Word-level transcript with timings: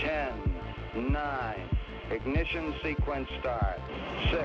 10, 0.00 1.12
9, 1.12 1.78
ignition 2.10 2.74
sequence 2.82 3.28
start, 3.40 3.78
6, 4.32 4.42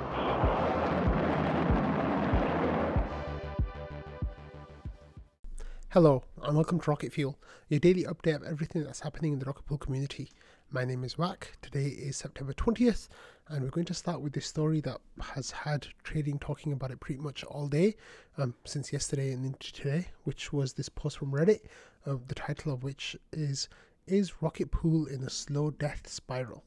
Hello, 5.90 6.24
and 6.44 6.56
welcome 6.56 6.80
to 6.80 6.92
Rocket 6.92 7.12
Fuel, 7.14 7.40
your 7.68 7.80
daily 7.80 8.04
update 8.04 8.36
of 8.36 8.44
everything 8.44 8.84
that's 8.84 9.00
happening 9.00 9.34
in 9.34 9.40
the 9.40 9.46
Rocket 9.46 9.66
Pool 9.66 9.80
community. 9.80 10.30
My 10.70 10.86
name 10.86 11.04
is 11.04 11.18
Wack. 11.18 11.58
Today 11.64 11.88
is 11.88 12.16
September 12.16 12.54
20th, 12.54 13.08
and 13.48 13.64
we're 13.64 13.72
going 13.72 13.88
to 13.88 13.96
start 13.96 14.22
with 14.22 14.34
this 14.34 14.46
story 14.46 14.82
that 14.82 15.02
has 15.20 15.50
had 15.50 15.88
trading 16.04 16.38
talking 16.38 16.74
about 16.74 16.92
it 16.92 17.00
pretty 17.00 17.20
much 17.20 17.44
all 17.44 17.68
day 17.68 17.96
um, 18.38 18.54
since 18.66 18.94
yesterday 18.94 19.32
and 19.32 19.44
into 19.44 19.74
today, 19.74 20.10
which 20.26 20.54
was 20.54 20.74
this 20.74 20.90
post 20.90 21.18
from 21.18 21.32
Reddit, 21.32 21.62
uh, 22.06 22.18
the 22.28 22.36
title 22.36 22.72
of 22.72 22.84
which 22.84 23.18
is 23.34 23.68
Is 24.10 24.42
Rocket 24.42 24.72
Pool 24.72 25.06
in 25.06 25.22
a 25.22 25.30
Slow 25.30 25.70
Death 25.70 26.08
Spiral? 26.08 26.64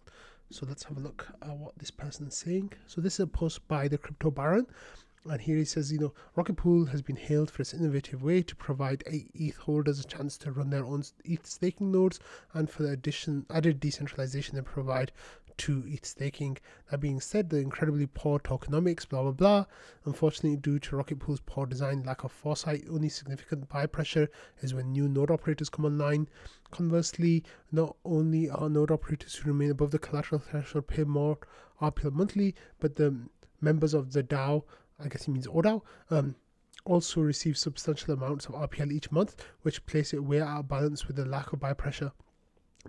So 0.50 0.64
let's 0.64 0.85
have 0.85 0.96
a 0.96 1.00
look 1.00 1.26
at 1.43 1.57
what 1.57 1.76
this 1.76 1.90
person 1.90 2.29
is 2.29 2.36
saying. 2.36 2.72
So 2.86 3.00
this 3.00 3.14
is 3.14 3.21
a 3.21 3.26
post 3.26 3.67
by 3.67 3.89
the 3.89 3.98
Crypto 3.98 4.30
Baron, 4.30 4.68
and 5.25 5.40
here 5.40 5.57
he 5.57 5.64
says, 5.64 5.93
you 5.93 5.98
know, 5.98 6.14
Rocket 6.36 6.57
Pool 6.57 6.84
has 6.86 7.03
been 7.03 7.17
hailed 7.17 7.50
for 7.50 7.62
its 7.62 7.75
innovative 7.75 8.22
way 8.22 8.43
to 8.43 8.54
provide 8.54 9.03
ETH 9.07 9.57
holders 9.57 9.98
a 9.98 10.04
chance 10.04 10.39
to 10.39 10.53
run 10.53 10.70
their 10.70 10.84
own 10.84 11.03
ETH 11.25 11.44
staking 11.44 11.90
nodes 11.90 12.20
and 12.54 12.70
for 12.70 12.84
the 12.84 12.90
addition 12.90 13.45
added 13.50 13.81
decentralization 13.81 14.54
they 14.54 14.62
provide 14.62 15.11
to 15.64 15.84
ETH 15.86 16.04
staking. 16.07 16.58
That 16.90 16.98
being 17.00 17.21
said, 17.21 17.50
the 17.50 17.58
incredibly 17.58 18.07
poor 18.07 18.39
tokenomics, 18.39 19.08
blah 19.08 19.22
blah 19.22 19.32
blah. 19.32 19.64
Unfortunately, 20.04 20.57
due 20.57 20.79
to 20.79 20.96
Rocket 20.96 21.18
Pool's 21.18 21.40
poor 21.44 21.66
design, 21.66 22.03
lack 22.04 22.25
of 22.25 22.32
foresight, 22.32 22.84
only 22.90 23.08
significant 23.08 23.68
buy 23.68 23.86
pressure 23.86 24.29
is 24.61 24.75
when 24.75 24.93
new 24.93 25.08
node 25.08 25.30
operators 25.30 25.68
come 25.68 25.84
online. 25.84 26.29
Conversely, 26.70 27.43
not 27.70 27.96
only 28.04 28.48
are 28.48 28.68
node 28.68 28.90
operators 28.90 29.34
who 29.34 29.50
remain 29.50 29.70
above 29.70 29.90
the 29.90 29.98
collateral 29.98 30.40
threshold 30.40 30.86
pay 30.86 31.04
more 31.04 31.39
RPL 31.81 32.12
monthly, 32.12 32.55
but 32.78 32.97
the 32.97 33.17
members 33.61 33.94
of 33.94 34.12
the 34.12 34.22
DAO 34.22 34.65
I 35.05 35.09
guess 35.09 35.25
he 35.25 35.33
means 35.33 35.48
ODAO, 35.48 35.83
um, 36.11 36.37
also 36.84 37.20
receive 37.20 37.59
substantial 37.59 38.15
amounts 38.15 38.47
of 38.47 38.55
RPL 38.55 38.92
each 38.92 39.11
month, 39.11 39.44
which 39.62 39.84
place 39.87 40.12
it 40.15 40.22
way 40.22 40.41
out 40.41 40.61
of 40.61 40.69
balance 40.69 41.06
with 41.06 41.17
the 41.17 41.25
lack 41.25 41.53
of 41.53 41.61
buy 41.61 41.72
pressure. 41.72 42.12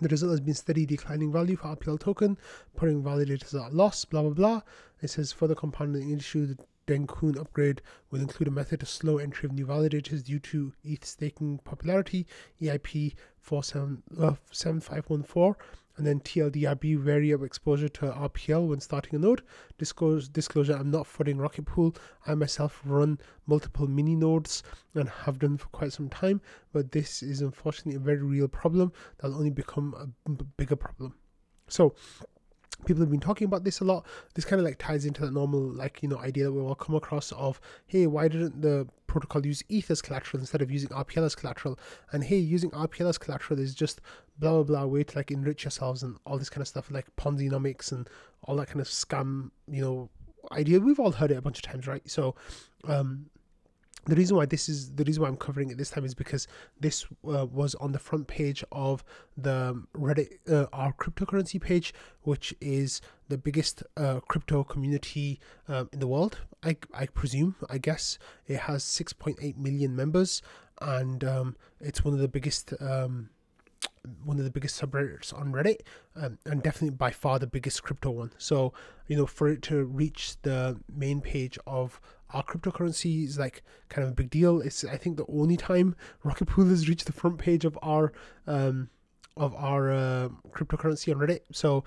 The 0.00 0.08
result 0.08 0.32
has 0.32 0.40
been 0.40 0.54
steady 0.54 0.86
declining 0.86 1.32
value 1.32 1.56
for 1.56 1.76
RPL 1.76 2.00
token, 2.00 2.36
putting 2.76 3.02
validators 3.02 3.54
at 3.54 3.72
loss, 3.72 4.04
blah 4.04 4.22
blah 4.22 4.30
blah. 4.30 4.60
It 5.00 5.08
says 5.08 5.32
further 5.32 5.54
compounding 5.54 6.10
issue, 6.10 6.46
the 6.46 6.58
Dencun 6.86 7.38
upgrade 7.38 7.80
will 8.10 8.20
include 8.20 8.48
a 8.48 8.50
method 8.50 8.80
to 8.80 8.86
slow 8.86 9.18
entry 9.18 9.46
of 9.46 9.52
new 9.52 9.66
validators 9.66 10.24
due 10.24 10.40
to 10.40 10.72
ETH 10.82 11.04
staking 11.04 11.58
popularity, 11.64 12.26
EIP 12.60 13.14
47514 13.40 15.50
uh, 15.50 15.54
and 15.96 16.06
then 16.06 16.20
TLDRB 16.20 16.98
vary 16.98 17.30
of 17.30 17.42
exposure 17.42 17.88
to 17.88 18.06
RPL 18.06 18.68
when 18.68 18.80
starting 18.80 19.14
a 19.14 19.18
node. 19.18 19.42
Disclose, 19.78 20.28
disclosure 20.28 20.74
I'm 20.74 20.90
not 20.90 21.06
footing 21.06 21.38
Rocket 21.38 21.66
Pool. 21.66 21.94
I 22.26 22.34
myself 22.34 22.80
run 22.84 23.18
multiple 23.46 23.86
mini 23.86 24.16
nodes 24.16 24.62
and 24.94 25.08
have 25.08 25.38
done 25.38 25.56
for 25.56 25.68
quite 25.68 25.92
some 25.92 26.08
time, 26.08 26.40
but 26.72 26.92
this 26.92 27.22
is 27.22 27.40
unfortunately 27.40 27.96
a 27.96 28.00
very 28.00 28.22
real 28.22 28.48
problem 28.48 28.92
that'll 29.18 29.36
only 29.36 29.50
become 29.50 29.94
a 30.26 30.30
b- 30.30 30.46
bigger 30.56 30.76
problem. 30.76 31.14
So, 31.68 31.94
people 32.84 33.02
have 33.02 33.10
been 33.10 33.20
talking 33.20 33.46
about 33.46 33.64
this 33.64 33.80
a 33.80 33.84
lot. 33.84 34.04
This 34.34 34.44
kind 34.44 34.60
of 34.60 34.66
like 34.66 34.78
ties 34.78 35.04
into 35.04 35.22
that 35.22 35.32
normal 35.32 35.60
like 35.60 36.02
you 36.02 36.08
know 36.08 36.18
idea 36.18 36.44
that 36.44 36.52
we 36.52 36.60
all 36.60 36.74
come 36.74 36.94
across 36.94 37.32
of 37.32 37.60
hey 37.86 38.06
why 38.06 38.28
didn't 38.28 38.60
the 38.60 38.86
protocol 39.14 39.46
use 39.46 39.62
ETH 39.68 39.88
as 39.92 40.02
collateral 40.02 40.40
instead 40.40 40.60
of 40.60 40.70
using 40.72 40.88
RPL 40.88 41.24
as 41.24 41.36
collateral? 41.36 41.78
And 42.10 42.24
hey, 42.24 42.38
using 42.38 42.70
RPL 42.70 43.08
as 43.08 43.18
collateral 43.18 43.60
is 43.60 43.74
just 43.74 44.00
blah 44.38 44.50
blah 44.50 44.62
blah 44.64 44.86
way 44.86 45.04
to 45.04 45.18
like 45.18 45.30
enrich 45.30 45.62
yourselves 45.62 46.02
and 46.02 46.16
all 46.26 46.36
this 46.36 46.50
kind 46.50 46.62
of 46.62 46.68
stuff 46.68 46.90
like 46.90 47.06
Ponzi-nomics 47.14 47.92
and 47.92 48.08
all 48.42 48.56
that 48.56 48.66
kind 48.66 48.80
of 48.80 48.88
scam 48.88 49.50
you 49.68 49.82
know 49.82 50.10
idea. 50.50 50.80
We've 50.80 50.98
all 50.98 51.12
heard 51.12 51.30
it 51.30 51.36
a 51.36 51.42
bunch 51.42 51.58
of 51.58 51.62
times, 51.62 51.86
right? 51.86 52.08
So 52.10 52.34
um 52.88 53.26
the 54.06 54.16
reason 54.16 54.36
why 54.36 54.46
this 54.46 54.68
is 54.68 54.92
the 54.92 55.04
reason 55.04 55.22
why 55.22 55.28
I'm 55.28 55.36
covering 55.36 55.70
it 55.70 55.78
this 55.78 55.90
time 55.90 56.04
is 56.04 56.14
because 56.14 56.46
this 56.80 57.06
uh, 57.26 57.46
was 57.46 57.74
on 57.76 57.92
the 57.92 57.98
front 57.98 58.26
page 58.26 58.62
of 58.70 59.02
the 59.36 59.82
Reddit 59.96 60.38
uh, 60.50 60.66
our 60.72 60.92
cryptocurrency 60.92 61.60
page, 61.60 61.94
which 62.22 62.54
is 62.60 63.00
the 63.28 63.38
biggest 63.38 63.82
uh, 63.96 64.20
crypto 64.20 64.64
community 64.64 65.40
um, 65.68 65.88
in 65.92 66.00
the 66.00 66.06
world. 66.06 66.38
I 66.62 66.76
I 66.92 67.06
presume 67.06 67.56
I 67.68 67.78
guess 67.78 68.18
it 68.46 68.60
has 68.60 68.84
6.8 68.84 69.56
million 69.56 69.96
members, 69.96 70.42
and 70.80 71.24
um, 71.24 71.56
it's 71.80 72.04
one 72.04 72.14
of 72.14 72.20
the 72.20 72.28
biggest. 72.28 72.72
Um, 72.80 73.30
one 74.24 74.38
of 74.38 74.44
the 74.44 74.50
biggest 74.50 74.80
subreddits 74.80 75.32
on 75.32 75.52
Reddit, 75.52 75.80
um, 76.14 76.38
and 76.44 76.62
definitely 76.62 76.90
by 76.90 77.10
far 77.10 77.38
the 77.38 77.46
biggest 77.46 77.82
crypto 77.82 78.10
one. 78.10 78.32
So, 78.36 78.74
you 79.06 79.16
know, 79.16 79.24
for 79.24 79.48
it 79.48 79.62
to 79.62 79.84
reach 79.84 80.36
the 80.42 80.78
main 80.94 81.22
page 81.22 81.58
of 81.66 82.00
our 82.34 82.42
cryptocurrency 82.42 83.24
is 83.24 83.38
like 83.38 83.62
kind 83.88 84.04
of 84.04 84.12
a 84.12 84.14
big 84.14 84.28
deal. 84.28 84.60
It's 84.60 84.84
I 84.84 84.96
think 84.96 85.16
the 85.16 85.26
only 85.28 85.56
time 85.56 85.96
Rocket 86.22 86.46
Pool 86.46 86.66
has 86.66 86.88
reached 86.88 87.06
the 87.06 87.12
front 87.12 87.38
page 87.38 87.64
of 87.64 87.78
our 87.82 88.12
um, 88.46 88.90
of 89.36 89.54
our 89.54 89.90
uh, 89.90 90.28
cryptocurrency 90.50 91.14
on 91.14 91.20
Reddit. 91.20 91.40
So 91.52 91.84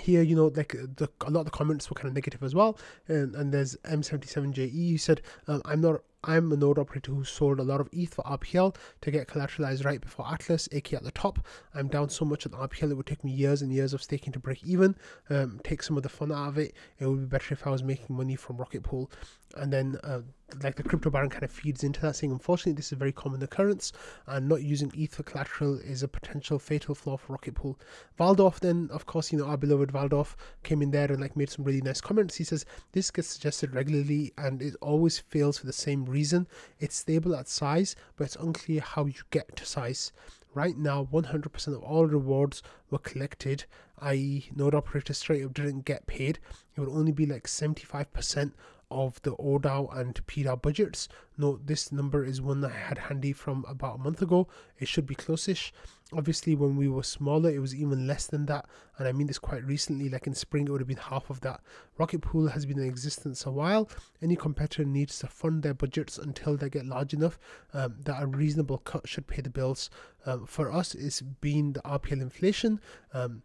here, 0.00 0.22
you 0.22 0.36
know, 0.36 0.46
like 0.54 0.72
the, 0.72 1.08
a 1.26 1.30
lot 1.30 1.40
of 1.40 1.46
the 1.46 1.52
comments 1.52 1.88
were 1.90 1.94
kind 1.94 2.08
of 2.08 2.14
negative 2.14 2.42
as 2.42 2.54
well. 2.54 2.78
And, 3.06 3.34
and 3.34 3.52
there's 3.52 3.76
M77JE 3.84 4.90
who 4.90 4.98
said, 4.98 5.22
um, 5.46 5.62
I'm 5.64 5.80
not 5.80 6.02
I'm 6.24 6.50
a 6.50 6.56
node 6.56 6.78
operator 6.78 7.12
who 7.12 7.24
sold 7.24 7.60
a 7.60 7.62
lot 7.62 7.80
of 7.80 7.88
ETH 7.92 8.14
for 8.14 8.22
RPL 8.24 8.74
to 9.02 9.10
get 9.10 9.28
collateralized 9.28 9.84
right 9.84 10.00
before 10.00 10.26
Atlas, 10.26 10.68
AK 10.72 10.94
at 10.94 11.04
the 11.04 11.12
top. 11.12 11.38
I'm 11.74 11.88
down 11.88 12.08
so 12.08 12.24
much 12.24 12.44
on 12.44 12.52
RPL, 12.52 12.90
it 12.90 12.94
would 12.94 13.06
take 13.06 13.22
me 13.22 13.30
years 13.30 13.62
and 13.62 13.72
years 13.72 13.94
of 13.94 14.02
staking 14.02 14.32
to 14.32 14.40
break 14.40 14.64
even. 14.64 14.96
Um, 15.30 15.60
take 15.62 15.82
some 15.82 15.96
of 15.96 16.02
the 16.02 16.08
fun 16.08 16.32
out 16.32 16.48
of 16.48 16.58
it. 16.58 16.74
It 16.98 17.06
would 17.06 17.20
be 17.20 17.26
better 17.26 17.54
if 17.54 17.66
I 17.66 17.70
was 17.70 17.84
making 17.84 18.16
money 18.16 18.34
from 18.34 18.56
Rocket 18.56 18.82
Pool. 18.82 19.10
And 19.56 19.72
then, 19.72 19.96
uh, 20.02 20.22
like 20.62 20.76
the 20.76 20.82
crypto 20.82 21.10
baron 21.10 21.28
kind 21.28 21.42
of 21.42 21.50
feeds 21.50 21.84
into 21.84 22.00
that, 22.00 22.16
saying, 22.16 22.32
unfortunately, 22.32 22.72
this 22.72 22.86
is 22.86 22.92
a 22.92 22.96
very 22.96 23.12
common 23.12 23.42
occurrence, 23.42 23.92
and 24.26 24.48
not 24.48 24.62
using 24.62 24.90
ETH 24.96 25.14
for 25.14 25.22
collateral 25.22 25.78
is 25.78 26.02
a 26.02 26.08
potential 26.08 26.58
fatal 26.58 26.94
flaw 26.94 27.16
for 27.16 27.34
Rocket 27.34 27.54
Pool. 27.54 27.78
Valdorff, 28.18 28.60
then, 28.60 28.88
of 28.92 29.06
course, 29.06 29.30
you 29.30 29.38
know, 29.38 29.46
our 29.46 29.56
beloved 29.56 29.92
Valdorff 29.92 30.36
came 30.62 30.80
in 30.80 30.90
there 30.90 31.12
and 31.12 31.20
like 31.20 31.36
made 31.36 31.50
some 31.50 31.64
really 31.64 31.82
nice 31.82 32.00
comments. 32.00 32.36
He 32.36 32.44
says, 32.44 32.64
This 32.92 33.10
gets 33.10 33.28
suggested 33.28 33.74
regularly 33.74 34.32
and 34.38 34.62
it 34.62 34.74
always 34.80 35.18
fails 35.18 35.58
for 35.58 35.66
the 35.66 35.72
same 35.72 36.06
reason. 36.06 36.46
It's 36.80 36.96
stable 36.96 37.36
at 37.36 37.48
size, 37.48 37.94
but 38.16 38.24
it's 38.24 38.36
unclear 38.36 38.80
how 38.80 39.06
you 39.06 39.22
get 39.30 39.54
to 39.56 39.66
size. 39.66 40.12
Right 40.54 40.78
now, 40.78 41.06
100% 41.12 41.68
of 41.68 41.82
all 41.82 42.06
rewards 42.06 42.62
were 42.90 42.98
collected, 42.98 43.64
i.e., 44.00 44.48
node 44.56 44.74
operator 44.74 45.12
straight 45.12 45.44
up 45.44 45.52
didn't 45.52 45.84
get 45.84 46.06
paid. 46.06 46.38
It 46.74 46.80
would 46.80 46.88
only 46.88 47.12
be 47.12 47.26
like 47.26 47.46
75% 47.46 48.52
of 48.90 49.20
the 49.22 49.34
ODAO 49.36 49.88
and 49.96 50.14
PDAO 50.26 50.60
budgets. 50.60 51.08
Note 51.36 51.66
this 51.66 51.92
number 51.92 52.24
is 52.24 52.40
one 52.40 52.60
that 52.62 52.72
I 52.72 52.78
had 52.78 52.98
handy 52.98 53.32
from 53.32 53.64
about 53.68 53.96
a 53.96 54.02
month 54.02 54.22
ago. 54.22 54.48
It 54.78 54.88
should 54.88 55.06
be 55.06 55.14
closish. 55.14 55.72
Obviously, 56.12 56.54
when 56.54 56.76
we 56.76 56.88
were 56.88 57.02
smaller, 57.02 57.50
it 57.50 57.60
was 57.60 57.74
even 57.74 58.06
less 58.06 58.26
than 58.26 58.46
that. 58.46 58.66
And 58.96 59.06
I 59.06 59.12
mean 59.12 59.26
this 59.26 59.38
quite 59.38 59.64
recently, 59.64 60.08
like 60.08 60.26
in 60.26 60.34
spring, 60.34 60.66
it 60.66 60.70
would 60.70 60.80
have 60.80 60.88
been 60.88 60.96
half 60.96 61.28
of 61.28 61.40
that. 61.42 61.60
Rocket 61.98 62.22
Pool 62.22 62.48
has 62.48 62.64
been 62.64 62.78
in 62.78 62.88
existence 62.88 63.44
a 63.44 63.50
while. 63.50 63.90
Any 64.22 64.34
competitor 64.34 64.84
needs 64.84 65.18
to 65.18 65.26
fund 65.26 65.62
their 65.62 65.74
budgets 65.74 66.16
until 66.16 66.56
they 66.56 66.70
get 66.70 66.86
large 66.86 67.12
enough 67.12 67.38
um, 67.74 67.96
that 68.04 68.22
a 68.22 68.26
reasonable 68.26 68.78
cut 68.78 69.06
should 69.06 69.26
pay 69.26 69.42
the 69.42 69.50
bills. 69.50 69.90
Um, 70.24 70.46
for 70.46 70.72
us, 70.72 70.94
it's 70.94 71.20
been 71.20 71.74
the 71.74 71.80
RPL 71.82 72.22
inflation. 72.22 72.80
Um, 73.12 73.42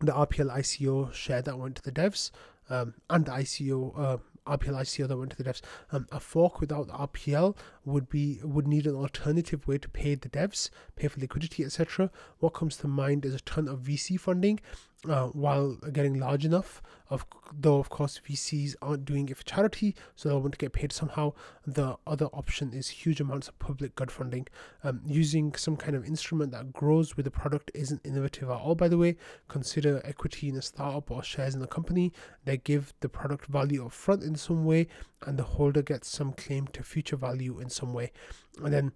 the 0.00 0.12
RPL 0.12 0.54
ICO 0.54 1.12
share 1.12 1.40
that 1.42 1.58
went 1.58 1.76
to 1.76 1.82
the 1.82 1.92
devs 1.92 2.30
um, 2.68 2.94
and 3.10 3.26
the 3.26 3.32
ICO 3.32 3.98
uh, 3.98 4.16
RPL 4.46 5.08
that 5.08 5.16
went 5.16 5.30
to 5.30 5.42
the 5.42 5.44
devs. 5.44 5.60
Um, 5.90 6.06
a 6.12 6.20
fork 6.20 6.60
without 6.60 6.88
RPL 6.88 7.56
would 7.84 8.08
be 8.08 8.40
would 8.42 8.66
need 8.66 8.86
an 8.86 8.94
alternative 8.94 9.66
way 9.66 9.78
to 9.78 9.88
pay 9.88 10.14
the 10.14 10.28
devs, 10.28 10.70
pay 10.96 11.08
for 11.08 11.20
liquidity, 11.20 11.64
etc. 11.64 12.10
What 12.38 12.54
comes 12.54 12.76
to 12.78 12.88
mind 12.88 13.24
is 13.24 13.34
a 13.34 13.40
ton 13.40 13.68
of 13.68 13.80
VC 13.80 14.18
funding, 14.18 14.60
uh, 15.08 15.26
while 15.28 15.74
getting 15.92 16.18
large 16.18 16.44
enough. 16.44 16.82
Of 17.10 17.26
though, 17.52 17.78
of 17.78 17.90
course, 17.90 18.20
VCs 18.26 18.74
aren't 18.80 19.04
doing 19.04 19.28
it 19.28 19.36
for 19.36 19.44
charity, 19.44 19.94
so 20.16 20.28
they 20.28 20.34
want 20.34 20.52
to 20.52 20.58
get 20.58 20.72
paid 20.72 20.92
somehow. 20.92 21.32
The 21.66 21.96
other 22.06 22.26
option 22.26 22.72
is 22.72 22.88
huge 22.88 23.20
amounts 23.20 23.48
of 23.48 23.58
public 23.58 23.94
good 23.94 24.10
funding. 24.10 24.46
Um, 24.82 25.02
using 25.04 25.54
some 25.54 25.76
kind 25.76 25.94
of 25.94 26.06
instrument 26.06 26.52
that 26.52 26.72
grows 26.72 27.16
with 27.16 27.24
the 27.24 27.30
product 27.30 27.70
isn't 27.74 28.00
innovative 28.04 28.48
at 28.48 28.56
all. 28.56 28.74
By 28.74 28.88
the 28.88 28.98
way, 28.98 29.16
consider 29.48 30.00
equity 30.04 30.48
in 30.48 30.56
a 30.56 30.62
startup 30.62 31.10
or 31.10 31.22
shares 31.22 31.54
in 31.54 31.62
a 31.62 31.66
company. 31.66 32.12
They 32.44 32.56
give 32.56 32.94
the 33.00 33.08
product 33.08 33.46
value 33.46 33.84
up 33.84 33.92
front 33.92 34.22
in 34.22 34.36
some 34.36 34.64
way, 34.64 34.88
and 35.26 35.38
the 35.38 35.44
holder 35.44 35.82
gets 35.82 36.08
some 36.08 36.32
claim 36.32 36.66
to 36.68 36.82
future 36.82 37.16
value 37.16 37.60
in 37.60 37.70
some 37.70 37.92
way, 37.92 38.12
and 38.62 38.72
then. 38.72 38.92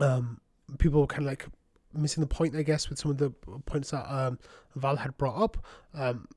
Um, 0.00 0.40
people 0.78 1.06
kind 1.06 1.22
of 1.22 1.26
like 1.26 1.46
missing 1.96 2.20
the 2.20 2.26
point, 2.26 2.56
I 2.56 2.62
guess, 2.62 2.88
with 2.88 2.98
some 2.98 3.10
of 3.10 3.18
the 3.18 3.30
points 3.66 3.90
that 3.90 4.04
um, 4.12 4.38
Val 4.76 4.96
had 4.96 5.16
brought 5.16 5.42
up. 5.42 5.64
Um, 5.94 6.28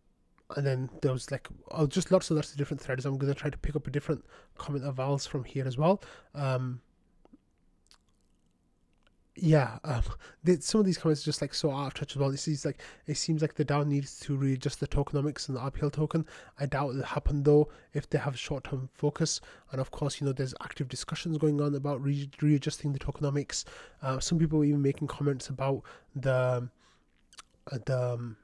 and 0.55 0.65
then 0.65 0.89
there 1.01 1.11
was 1.11 1.29
like 1.29 1.49
oh, 1.71 1.87
just 1.87 2.11
lots 2.11 2.29
of 2.29 2.37
lots 2.37 2.51
of 2.51 2.57
different 2.57 2.79
threads. 2.79 3.05
I'm 3.05 3.17
going 3.17 3.33
to 3.33 3.39
try 3.39 3.49
to 3.49 3.57
pick 3.57 3.75
up 3.75 3.85
a 3.87 3.91
different 3.91 4.23
comment 4.57 4.85
of 4.85 4.95
Val's 4.95 5.25
from 5.25 5.43
here 5.43 5.67
as 5.67 5.77
well. 5.77 6.01
Um, 6.33 6.81
yeah, 9.39 9.79
um, 9.83 10.03
the, 10.43 10.59
some 10.61 10.79
of 10.79 10.85
these 10.85 10.97
comments 10.97 11.21
are 11.23 11.25
just 11.25 11.41
like 11.41 11.53
so 11.53 11.71
out 11.71 11.87
of 11.87 11.93
touch 11.93 12.13
as 12.13 12.17
well. 12.17 12.31
This 12.31 12.47
is 12.47 12.65
like 12.65 12.79
it 13.05 13.15
seems 13.15 13.41
like 13.41 13.55
the 13.55 13.65
DAO 13.65 13.85
needs 13.85 14.19
to 14.21 14.35
readjust 14.35 14.79
the 14.79 14.87
tokenomics 14.87 15.47
and 15.47 15.57
the 15.57 15.61
RPL 15.61 15.91
token. 15.91 16.25
I 16.59 16.65
doubt 16.65 16.91
it'll 16.91 17.03
happen 17.03 17.43
though 17.43 17.69
if 17.93 18.09
they 18.09 18.17
have 18.17 18.37
short 18.37 18.65
term 18.65 18.89
focus. 18.93 19.41
And 19.71 19.81
of 19.81 19.91
course, 19.91 20.19
you 20.19 20.27
know, 20.27 20.33
there's 20.33 20.53
active 20.61 20.87
discussions 20.87 21.37
going 21.37 21.61
on 21.61 21.75
about 21.75 22.03
re- 22.03 22.29
readjusting 22.41 22.93
the 22.93 22.99
tokenomics. 22.99 23.65
Uh, 24.01 24.19
some 24.19 24.39
people 24.39 24.63
even 24.63 24.81
making 24.81 25.07
comments 25.07 25.49
about 25.49 25.83
the 26.15 26.69
uh, 27.71 27.77
the 27.85 28.13
um, 28.13 28.37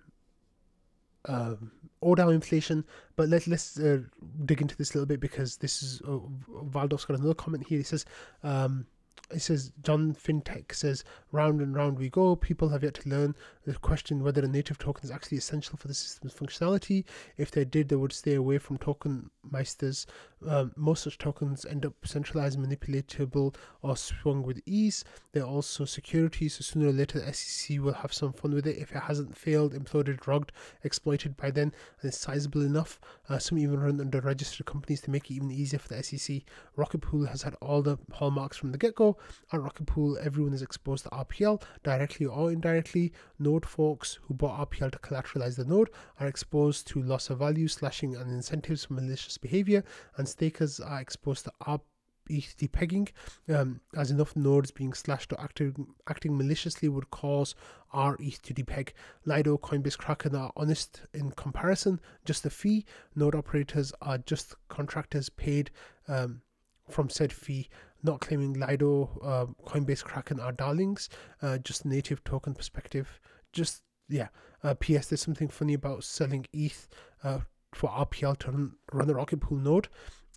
um, 1.26 1.72
inflation. 2.02 2.84
But 3.16 3.30
let, 3.30 3.48
let's 3.48 3.80
uh, 3.80 4.00
dig 4.46 4.62
into 4.62 4.76
this 4.76 4.92
a 4.92 4.94
little 4.96 5.06
bit 5.06 5.20
because 5.20 5.58
this 5.58 5.82
is 5.82 6.02
uh, 6.02 6.20
Valdorff's 6.66 7.06
got 7.06 7.18
another 7.18 7.34
comment 7.34 7.66
here. 7.68 7.78
He 7.78 7.84
says, 7.84 8.06
um, 8.44 8.86
it 9.34 9.42
says 9.42 9.72
John 9.82 10.14
FinTech 10.14 10.74
says 10.74 11.04
round 11.32 11.62
and 11.62 11.76
round 11.76 11.98
we 11.98 12.10
go. 12.10 12.36
People 12.36 12.70
have 12.70 12.84
yet 12.84 12.94
to 12.96 13.10
learn 13.10 13.36
the 13.66 13.74
question 13.74 14.24
whether 14.24 14.44
a 14.44 14.48
native 14.48 14.78
token 14.78 15.04
is 15.06 15.12
actually 15.12 15.38
essential 15.38 15.78
for 15.78 15.88
the 15.88 15.94
system's 15.94 16.34
functionality. 16.34 17.06
If 17.38 17.50
they 17.52 17.66
did, 17.66 17.90
they 17.90 17.96
would 17.96 18.14
stay 18.14 18.36
away 18.36 18.58
from 18.60 18.78
token 18.78 19.30
meisters. 19.52 20.06
Um, 20.48 20.74
most 20.76 21.04
such 21.04 21.18
tokens 21.18 21.66
end 21.66 21.86
up 21.86 21.94
centralized, 22.04 22.60
manipulatable, 22.60 23.56
or 23.82 23.98
swung 23.98 24.44
with 24.44 24.62
ease. 24.66 25.04
They're 25.32 25.44
also 25.44 25.86
securities, 25.86 26.56
so 26.56 26.62
sooner 26.62 26.90
or 26.90 26.92
later 26.92 27.20
the 27.20 27.34
SEC 27.34 27.80
will 27.80 27.94
have 27.94 28.14
some 28.14 28.34
fun 28.34 28.54
with 28.54 28.68
it. 28.68 28.78
If 28.78 28.92
it 28.92 29.04
hasn't 29.04 29.38
failed, 29.38 29.74
imploded, 29.74 30.28
rogged, 30.28 30.52
exploited 30.84 31.38
by 31.38 31.50
then, 31.50 31.74
and 32.02 32.10
it's 32.10 32.18
sizable 32.18 32.62
enough, 32.62 33.00
uh, 33.30 33.40
some 33.40 33.58
even 33.58 33.80
run 33.80 34.02
under 34.02 34.20
registered 34.20 34.66
companies 34.66 35.02
to 35.02 35.12
make 35.12 35.32
it 35.32 35.36
even 35.36 35.50
easier 35.50 35.80
for 35.80 35.88
the 35.88 36.04
SEC. 36.04 36.42
Rocket 36.76 37.00
Pool 37.00 37.26
has 37.26 37.42
had 37.42 37.56
all 37.62 37.82
the 37.82 37.98
hallmarks 38.12 38.58
from 38.58 38.72
the 38.72 38.78
get 38.78 38.96
go. 38.96 39.03
At 39.52 39.62
Rocket 39.62 39.86
Pool, 39.86 40.18
everyone 40.22 40.54
is 40.54 40.62
exposed 40.62 41.04
to 41.04 41.10
RPL 41.10 41.62
directly 41.84 42.26
or 42.26 42.52
indirectly. 42.52 43.12
Node 43.40 43.66
forks 43.66 44.20
who 44.24 44.34
bought 44.34 44.72
RPL 44.72 44.92
to 44.92 45.00
collateralize 45.00 45.56
the 45.56 45.66
node 45.66 45.90
are 46.20 46.28
exposed 46.28 46.88
to 46.88 47.02
loss 47.02 47.30
of 47.30 47.40
value, 47.40 47.68
slashing, 47.68 48.16
and 48.16 48.32
incentives 48.32 48.86
for 48.86 48.94
malicious 48.94 49.38
behavior, 49.38 49.84
and 50.18 50.28
stakers 50.28 50.80
are 50.80 51.02
exposed 51.02 51.46
to 51.46 51.52
RPL 51.62 51.82
ETH 52.30 52.56
depegging, 52.58 53.10
um, 53.50 53.82
as 53.96 54.12
enough 54.12 54.36
nodes 54.36 54.72
being 54.72 54.94
slashed 54.94 55.34
or 55.34 55.42
acting, 55.42 55.88
acting 56.08 56.38
maliciously 56.38 56.88
would 56.88 57.10
cause 57.12 57.56
rETH 57.94 58.42
to 58.44 58.54
depeg. 58.54 58.94
Lido, 59.26 59.58
Coinbase, 59.58 59.98
Kraken 59.98 60.36
are 60.36 60.52
honest 60.56 61.02
in 61.14 61.32
comparison, 61.32 62.00
just 62.26 62.46
a 62.46 62.50
fee. 62.50 62.86
Node 63.16 63.36
operators 63.36 63.92
are 64.02 64.18
just 64.20 64.56
contractors 64.70 65.30
paid 65.30 65.72
um, 66.08 66.42
from 66.90 67.10
said 67.10 67.32
fee 67.34 67.70
not 68.04 68.22
claiming 68.22 68.54
Lido, 68.54 69.20
uh, 69.24 69.46
Coinbase, 69.68 70.04
Kraken 70.04 70.40
are 70.40 70.52
darlings, 70.52 71.10
uh, 71.42 71.58
just 71.58 71.86
native 71.86 72.24
token 72.24 72.54
perspective. 72.54 73.20
Just, 73.52 73.82
yeah. 74.10 74.28
Uh, 74.64 74.74
PS, 74.76 75.08
there's 75.08 75.22
something 75.22 75.50
funny 75.50 75.74
about 75.74 76.04
selling 76.04 76.46
ETH 76.54 76.88
uh, 77.24 77.40
for 77.74 77.90
RPL 77.90 78.38
to 78.40 78.52
run, 78.52 78.74
run 78.92 79.10
a 79.10 79.14
Rocket 79.14 79.40
Pool 79.42 79.58
node. 79.58 79.88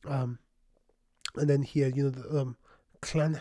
Um, 0.06 0.38
and 1.36 1.50
then 1.50 1.62
here, 1.62 1.88
you 1.88 2.04
know, 2.04 2.10
the 2.10 2.40
um, 2.40 2.56
Clan 3.02 3.40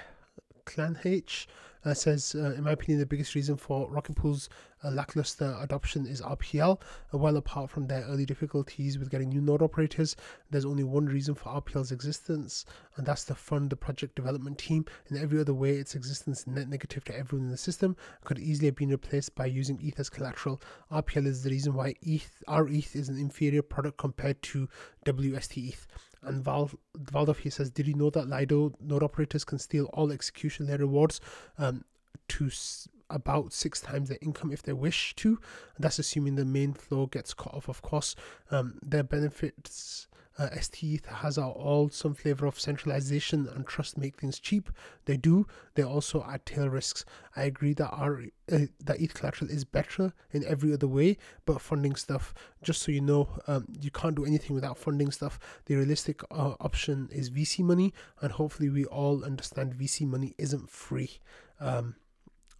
Clan 0.65 0.99
H 1.03 1.47
uh, 1.85 1.93
says, 1.93 2.35
uh, 2.35 2.53
in 2.53 2.63
my 2.63 2.71
opinion, 2.71 2.99
the 2.99 3.05
biggest 3.05 3.35
reason 3.35 3.55
for 3.55 3.87
Rocket 3.89 4.15
Pool's 4.15 4.49
uh, 4.83 4.89
lackluster 4.89 5.55
adoption 5.61 6.05
is 6.07 6.21
RPL. 6.21 6.79
Uh, 7.13 7.17
well, 7.17 7.37
apart 7.37 7.69
from 7.69 7.87
their 7.87 8.03
early 8.03 8.25
difficulties 8.25 8.97
with 8.97 9.11
getting 9.11 9.29
new 9.29 9.41
node 9.41 9.61
operators, 9.61 10.15
there's 10.49 10.65
only 10.65 10.83
one 10.83 11.05
reason 11.05 11.35
for 11.35 11.49
RPL's 11.49 11.91
existence, 11.91 12.65
and 12.95 13.05
that's 13.05 13.23
to 13.25 13.35
fund 13.35 13.69
the 13.69 13.75
project 13.75 14.15
development 14.15 14.57
team. 14.57 14.85
In 15.09 15.17
every 15.17 15.39
other 15.39 15.53
way, 15.53 15.71
its 15.75 15.95
existence 15.95 16.41
is 16.41 16.47
net 16.47 16.67
negative 16.67 17.03
to 17.05 17.17
everyone 17.17 17.45
in 17.45 17.51
the 17.51 17.57
system. 17.57 17.95
Could 18.23 18.39
easily 18.39 18.65
have 18.67 18.75
been 18.75 18.89
replaced 18.89 19.35
by 19.35 19.45
using 19.45 19.79
ETH 19.81 19.99
as 19.99 20.09
collateral. 20.09 20.61
RPL 20.91 21.27
is 21.27 21.43
the 21.43 21.51
reason 21.51 21.75
why 21.75 21.95
ETH, 22.01 22.43
rETH 22.47 22.95
is 22.95 23.09
an 23.09 23.19
inferior 23.19 23.61
product 23.61 23.97
compared 23.97 24.41
to 24.43 24.67
WST 25.05 25.69
ETH. 25.69 25.87
And 26.25 26.43
Val, 26.43 26.71
Valdorff 26.97 27.39
here 27.39 27.51
says, 27.51 27.69
Did 27.69 27.87
you 27.87 27.93
know 27.93 28.09
that 28.11 28.27
Lido 28.27 28.73
node 28.81 29.03
operators 29.03 29.43
can 29.43 29.59
steal 29.59 29.85
all 29.93 30.11
execution 30.11 30.67
layer 30.67 30.77
rewards 30.77 31.21
um, 31.57 31.85
to 32.29 32.47
s- 32.47 32.87
about 33.09 33.53
six 33.53 33.81
times 33.81 34.09
their 34.09 34.17
income 34.21 34.51
if 34.51 34.63
they 34.63 34.73
wish 34.73 35.15
to? 35.15 35.29
And 35.29 35.83
that's 35.83 35.99
assuming 35.99 36.35
the 36.35 36.45
main 36.45 36.73
flow 36.73 37.05
gets 37.07 37.33
cut 37.33 37.53
off, 37.53 37.69
of 37.69 37.81
course. 37.81 38.15
Um, 38.51 38.79
their 38.83 39.03
benefits 39.03 40.07
uh, 40.37 40.49
ST 40.59 41.05
has 41.05 41.37
all 41.37 41.89
some 41.89 42.13
flavor 42.13 42.45
of 42.45 42.59
centralization 42.59 43.47
and 43.47 43.65
trust 43.65 43.97
make 43.97 44.17
things 44.19 44.39
cheap. 44.39 44.69
They 45.05 45.17
do. 45.17 45.47
They 45.75 45.83
also 45.83 46.25
add 46.27 46.45
tail 46.45 46.67
risks. 46.67 47.05
I 47.35 47.43
agree 47.43 47.73
that 47.73 47.89
our 47.89 48.23
uh, 48.51 48.59
that 48.83 48.99
ETH 48.99 49.13
collateral 49.13 49.49
is 49.49 49.63
better 49.63 50.13
in 50.31 50.43
every 50.45 50.73
other 50.73 50.87
way, 50.87 51.17
but 51.45 51.61
funding 51.61 51.95
stuff. 51.95 52.33
Just 52.61 52.81
so 52.81 52.91
you 52.91 53.01
know, 53.01 53.29
um, 53.47 53.65
you 53.79 53.91
can't 53.91 54.15
do 54.15 54.25
anything 54.25 54.53
without 54.55 54.77
funding 54.77 55.11
stuff. 55.11 55.39
The 55.65 55.75
realistic 55.75 56.21
uh, 56.31 56.55
option 56.59 57.09
is 57.11 57.29
VC 57.29 57.59
money, 57.59 57.93
and 58.21 58.33
hopefully 58.33 58.69
we 58.69 58.85
all 58.85 59.23
understand 59.23 59.75
VC 59.75 60.05
money 60.05 60.35
isn't 60.37 60.69
free. 60.69 61.19
Um, 61.59 61.95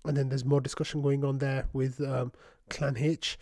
and 0.06 0.16
then 0.16 0.30
there's 0.30 0.46
more 0.46 0.62
discussion 0.62 1.02
going 1.02 1.26
on 1.26 1.40
there 1.40 1.68
with 1.74 2.00
um, 2.02 2.32
Clan 2.70 2.96
H. 2.98 3.38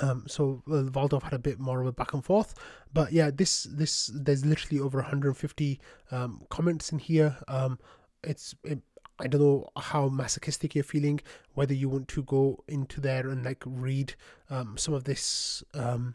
Um, 0.00 0.24
so 0.26 0.62
uh, 0.70 1.18
had 1.20 1.32
a 1.32 1.38
bit 1.38 1.58
more 1.58 1.80
of 1.80 1.86
a 1.86 1.92
back 1.92 2.12
and 2.14 2.24
forth, 2.24 2.54
but 2.92 3.12
yeah, 3.12 3.30
this 3.34 3.64
this 3.64 4.10
there's 4.14 4.44
literally 4.44 4.80
over 4.80 4.98
150 4.98 5.80
um, 6.10 6.42
comments 6.50 6.92
in 6.92 6.98
here. 6.98 7.36
Um, 7.48 7.78
it's 8.22 8.54
it, 8.64 8.80
I 9.20 9.26
don't 9.26 9.40
know 9.40 9.68
how 9.76 10.08
masochistic 10.08 10.74
you're 10.74 10.84
feeling, 10.84 11.20
whether 11.54 11.74
you 11.74 11.88
want 11.88 12.08
to 12.08 12.22
go 12.22 12.62
into 12.68 13.00
there 13.00 13.28
and 13.28 13.44
like 13.44 13.62
read 13.66 14.14
um, 14.50 14.76
some 14.76 14.94
of 14.94 15.04
this. 15.04 15.62
Um, 15.74 16.14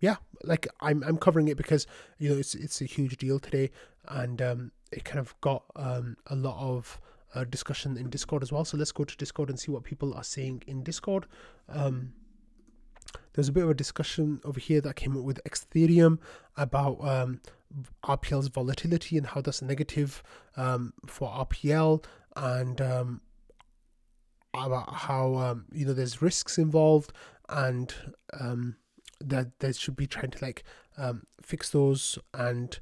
yeah, 0.00 0.16
like 0.42 0.66
I'm 0.80 1.02
I'm 1.04 1.16
covering 1.16 1.48
it 1.48 1.56
because 1.56 1.86
you 2.18 2.30
know 2.30 2.36
it's 2.36 2.54
it's 2.54 2.80
a 2.80 2.84
huge 2.84 3.16
deal 3.16 3.38
today, 3.38 3.70
and 4.08 4.42
um, 4.42 4.72
it 4.92 5.04
kind 5.04 5.20
of 5.20 5.40
got 5.40 5.64
um, 5.76 6.16
a 6.26 6.34
lot 6.34 6.58
of 6.58 7.00
uh, 7.34 7.44
discussion 7.44 7.96
in 7.96 8.10
Discord 8.10 8.42
as 8.42 8.52
well. 8.52 8.64
So 8.64 8.76
let's 8.76 8.92
go 8.92 9.04
to 9.04 9.16
Discord 9.16 9.50
and 9.50 9.58
see 9.58 9.70
what 9.70 9.84
people 9.84 10.14
are 10.14 10.24
saying 10.24 10.62
in 10.66 10.82
Discord. 10.82 11.26
Um, 11.68 12.12
there's 13.34 13.48
a 13.48 13.52
bit 13.52 13.64
of 13.64 13.70
a 13.70 13.74
discussion 13.74 14.40
over 14.44 14.58
here 14.58 14.80
that 14.80 14.96
came 14.96 15.16
up 15.16 15.24
with 15.24 15.40
Ethereum 15.44 16.18
about 16.56 16.98
um, 17.06 17.40
RPL's 18.04 18.48
volatility 18.48 19.18
and 19.18 19.26
how 19.26 19.40
that's 19.40 19.60
negative 19.60 20.22
um, 20.56 20.92
for 21.06 21.28
RPL 21.28 22.04
and 22.36 22.80
um, 22.80 23.20
about 24.54 24.92
how 24.92 25.34
um, 25.34 25.64
you 25.72 25.84
know 25.84 25.92
there's 25.92 26.22
risks 26.22 26.58
involved 26.58 27.12
and 27.48 27.94
um, 28.38 28.76
that 29.20 29.58
they 29.58 29.72
should 29.72 29.96
be 29.96 30.06
trying 30.06 30.30
to 30.30 30.44
like 30.44 30.64
um, 30.96 31.26
fix 31.42 31.70
those 31.70 32.18
and 32.32 32.78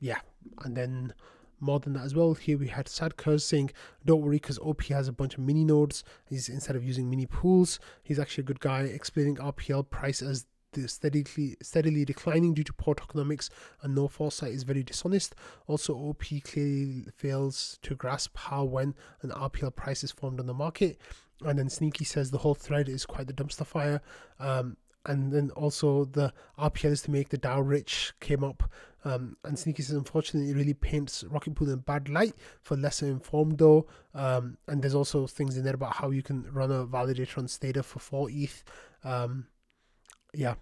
yeah. 0.00 0.18
And 0.64 0.76
then 0.76 1.14
more 1.62 1.80
than 1.80 1.94
that 1.94 2.04
as 2.04 2.14
well. 2.14 2.34
Here 2.34 2.58
we 2.58 2.68
had 2.68 2.86
Sadkers 2.86 3.42
saying, 3.42 3.70
"Don't 4.04 4.22
worry, 4.22 4.36
because 4.36 4.58
OP 4.58 4.82
has 4.88 5.08
a 5.08 5.12
bunch 5.12 5.34
of 5.34 5.40
mini 5.40 5.64
nodes. 5.64 6.04
He's 6.26 6.48
instead 6.48 6.76
of 6.76 6.84
using 6.84 7.08
mini 7.08 7.26
pools, 7.26 7.78
he's 8.02 8.18
actually 8.18 8.42
a 8.42 8.46
good 8.46 8.60
guy." 8.60 8.82
Explaining 8.82 9.38
RPL 9.38 9.88
price 9.88 10.20
as 10.20 10.46
steadily 10.86 11.56
steadily 11.62 12.04
declining 12.04 12.54
due 12.54 12.64
to 12.64 12.72
poor 12.72 12.94
tokenomics 12.94 13.50
and 13.82 13.94
no 13.94 14.08
foresight 14.08 14.52
is 14.52 14.62
very 14.62 14.82
dishonest. 14.82 15.34
Also, 15.66 15.94
OP 15.94 16.24
clearly 16.44 17.06
fails 17.14 17.78
to 17.82 17.94
grasp 17.94 18.36
how 18.36 18.64
when 18.64 18.94
an 19.22 19.30
RPL 19.30 19.74
price 19.74 20.02
is 20.02 20.10
formed 20.12 20.40
on 20.40 20.46
the 20.46 20.54
market. 20.54 20.98
And 21.44 21.58
then 21.58 21.68
Sneaky 21.68 22.04
says 22.04 22.30
the 22.30 22.38
whole 22.38 22.54
thread 22.54 22.88
is 22.88 23.04
quite 23.04 23.26
the 23.26 23.32
dumpster 23.32 23.66
fire. 23.66 24.00
Um, 24.38 24.76
and 25.04 25.32
then 25.32 25.50
also 25.50 26.04
the 26.04 26.32
RPL 26.58 26.92
is 26.92 27.02
to 27.02 27.10
make 27.10 27.30
the 27.30 27.38
DAO 27.38 27.60
rich 27.66 28.12
came 28.20 28.44
up. 28.44 28.70
Um, 29.04 29.36
and 29.44 29.58
Sneaky 29.58 29.82
says, 29.82 29.96
unfortunately, 29.96 30.50
it 30.50 30.56
really 30.56 30.74
paints 30.74 31.24
Rocket 31.24 31.54
Pool 31.54 31.70
in 31.70 31.80
bad 31.80 32.08
light 32.08 32.34
for 32.60 32.76
lesser 32.76 33.06
informed, 33.06 33.58
though. 33.58 33.86
Um, 34.14 34.58
and 34.68 34.82
there's 34.82 34.94
also 34.94 35.26
things 35.26 35.56
in 35.56 35.64
there 35.64 35.74
about 35.74 35.94
how 35.94 36.10
you 36.10 36.22
can 36.22 36.46
run 36.52 36.70
a 36.70 36.86
validator 36.86 37.38
on 37.38 37.46
Stader 37.46 37.84
for 37.84 37.98
4 37.98 38.28
ETH. 38.30 38.62
Um, 39.04 39.46
yeah. 40.32 40.54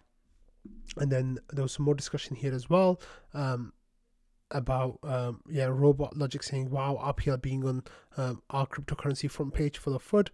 And 0.97 1.11
then 1.11 1.38
there 1.52 1.62
was 1.62 1.73
some 1.73 1.85
more 1.85 1.94
discussion 1.94 2.37
here 2.37 2.54
as 2.54 2.68
well 2.68 3.00
um, 3.35 3.73
about 4.50 4.99
um, 5.04 5.40
yeah 5.49 5.66
robot 5.66 6.16
logic 6.16 6.42
saying 6.42 6.68
wow 6.70 6.99
RPL 7.00 7.40
being 7.40 7.64
on 7.64 7.85
um, 8.16 8.42
our 8.50 8.66
cryptocurrency 8.66 9.30
front 9.30 9.54
page 9.54 9.78
for 9.78 9.90
the 9.90 9.99
FUD 9.99 10.28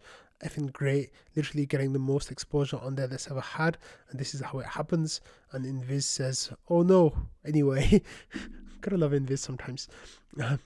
effing 0.44 0.72
great, 0.72 1.10
literally 1.34 1.66
getting 1.66 1.92
the 1.92 1.98
most 1.98 2.30
exposure 2.30 2.78
on 2.78 2.94
there 2.94 3.06
that's 3.06 3.30
ever 3.30 3.40
had, 3.40 3.78
and 4.10 4.18
this 4.18 4.34
is 4.34 4.40
how 4.40 4.58
it 4.58 4.66
happens. 4.66 5.20
And 5.52 5.64
Invis 5.64 6.04
says, 6.04 6.50
"Oh 6.68 6.82
no!" 6.82 7.14
Anyway, 7.44 8.02
gotta 8.80 8.96
love 8.98 9.12
Invis 9.12 9.38
sometimes. 9.38 9.88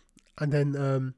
And 0.42 0.50
then 0.50 0.74
um, 0.74 1.14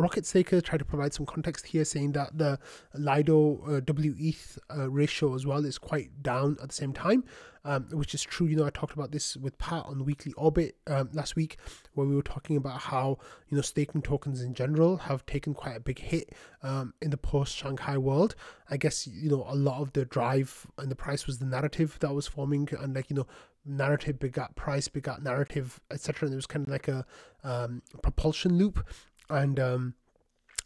Rocket 0.00 0.26
Staker 0.26 0.60
tried 0.60 0.78
to 0.78 0.84
provide 0.84 1.12
some 1.12 1.26
context 1.26 1.66
here, 1.66 1.84
saying 1.84 2.12
that 2.12 2.36
the 2.36 2.58
Lido 2.94 3.60
uh, 3.66 3.80
WETH 3.86 4.58
uh, 4.74 4.90
ratio 4.90 5.34
as 5.34 5.46
well 5.46 5.64
is 5.64 5.78
quite 5.78 6.22
down 6.22 6.56
at 6.62 6.68
the 6.68 6.74
same 6.74 6.92
time, 6.92 7.24
um, 7.64 7.86
which 7.92 8.14
is 8.14 8.22
true. 8.22 8.46
You 8.46 8.56
know, 8.56 8.66
I 8.66 8.70
talked 8.70 8.94
about 8.94 9.12
this 9.12 9.36
with 9.36 9.58
Pat 9.58 9.84
on 9.86 10.04
Weekly 10.04 10.32
Orbit 10.32 10.76
um, 10.86 11.10
last 11.12 11.36
week, 11.36 11.58
where 11.94 12.06
we 12.06 12.16
were 12.16 12.22
talking 12.22 12.56
about 12.56 12.80
how 12.80 13.18
you 13.48 13.56
know 13.56 13.62
staking 13.62 14.02
tokens 14.02 14.42
in 14.42 14.54
general 14.54 14.96
have 14.96 15.26
taken 15.26 15.54
quite 15.54 15.76
a 15.76 15.80
big 15.80 15.98
hit 15.98 16.32
um, 16.62 16.94
in 17.02 17.10
the 17.10 17.16
post 17.16 17.56
Shanghai 17.56 17.98
world. 17.98 18.34
I 18.70 18.76
guess 18.76 19.06
you 19.06 19.30
know 19.30 19.44
a 19.48 19.54
lot 19.54 19.80
of 19.80 19.92
the 19.92 20.04
drive 20.04 20.66
and 20.78 20.90
the 20.90 20.96
price 20.96 21.26
was 21.26 21.38
the 21.38 21.46
narrative 21.46 21.98
that 22.00 22.14
was 22.14 22.26
forming, 22.26 22.68
and 22.80 22.94
like 22.94 23.10
you 23.10 23.16
know 23.16 23.26
narrative 23.66 24.18
begot 24.18 24.56
price 24.56 24.88
begot 24.88 25.22
narrative 25.22 25.80
etc 25.90 26.26
and 26.26 26.32
it 26.32 26.36
was 26.36 26.46
kind 26.46 26.66
of 26.66 26.72
like 26.72 26.88
a 26.88 27.04
um, 27.44 27.82
propulsion 28.02 28.56
loop 28.56 28.82
and 29.30 29.58
um, 29.58 29.94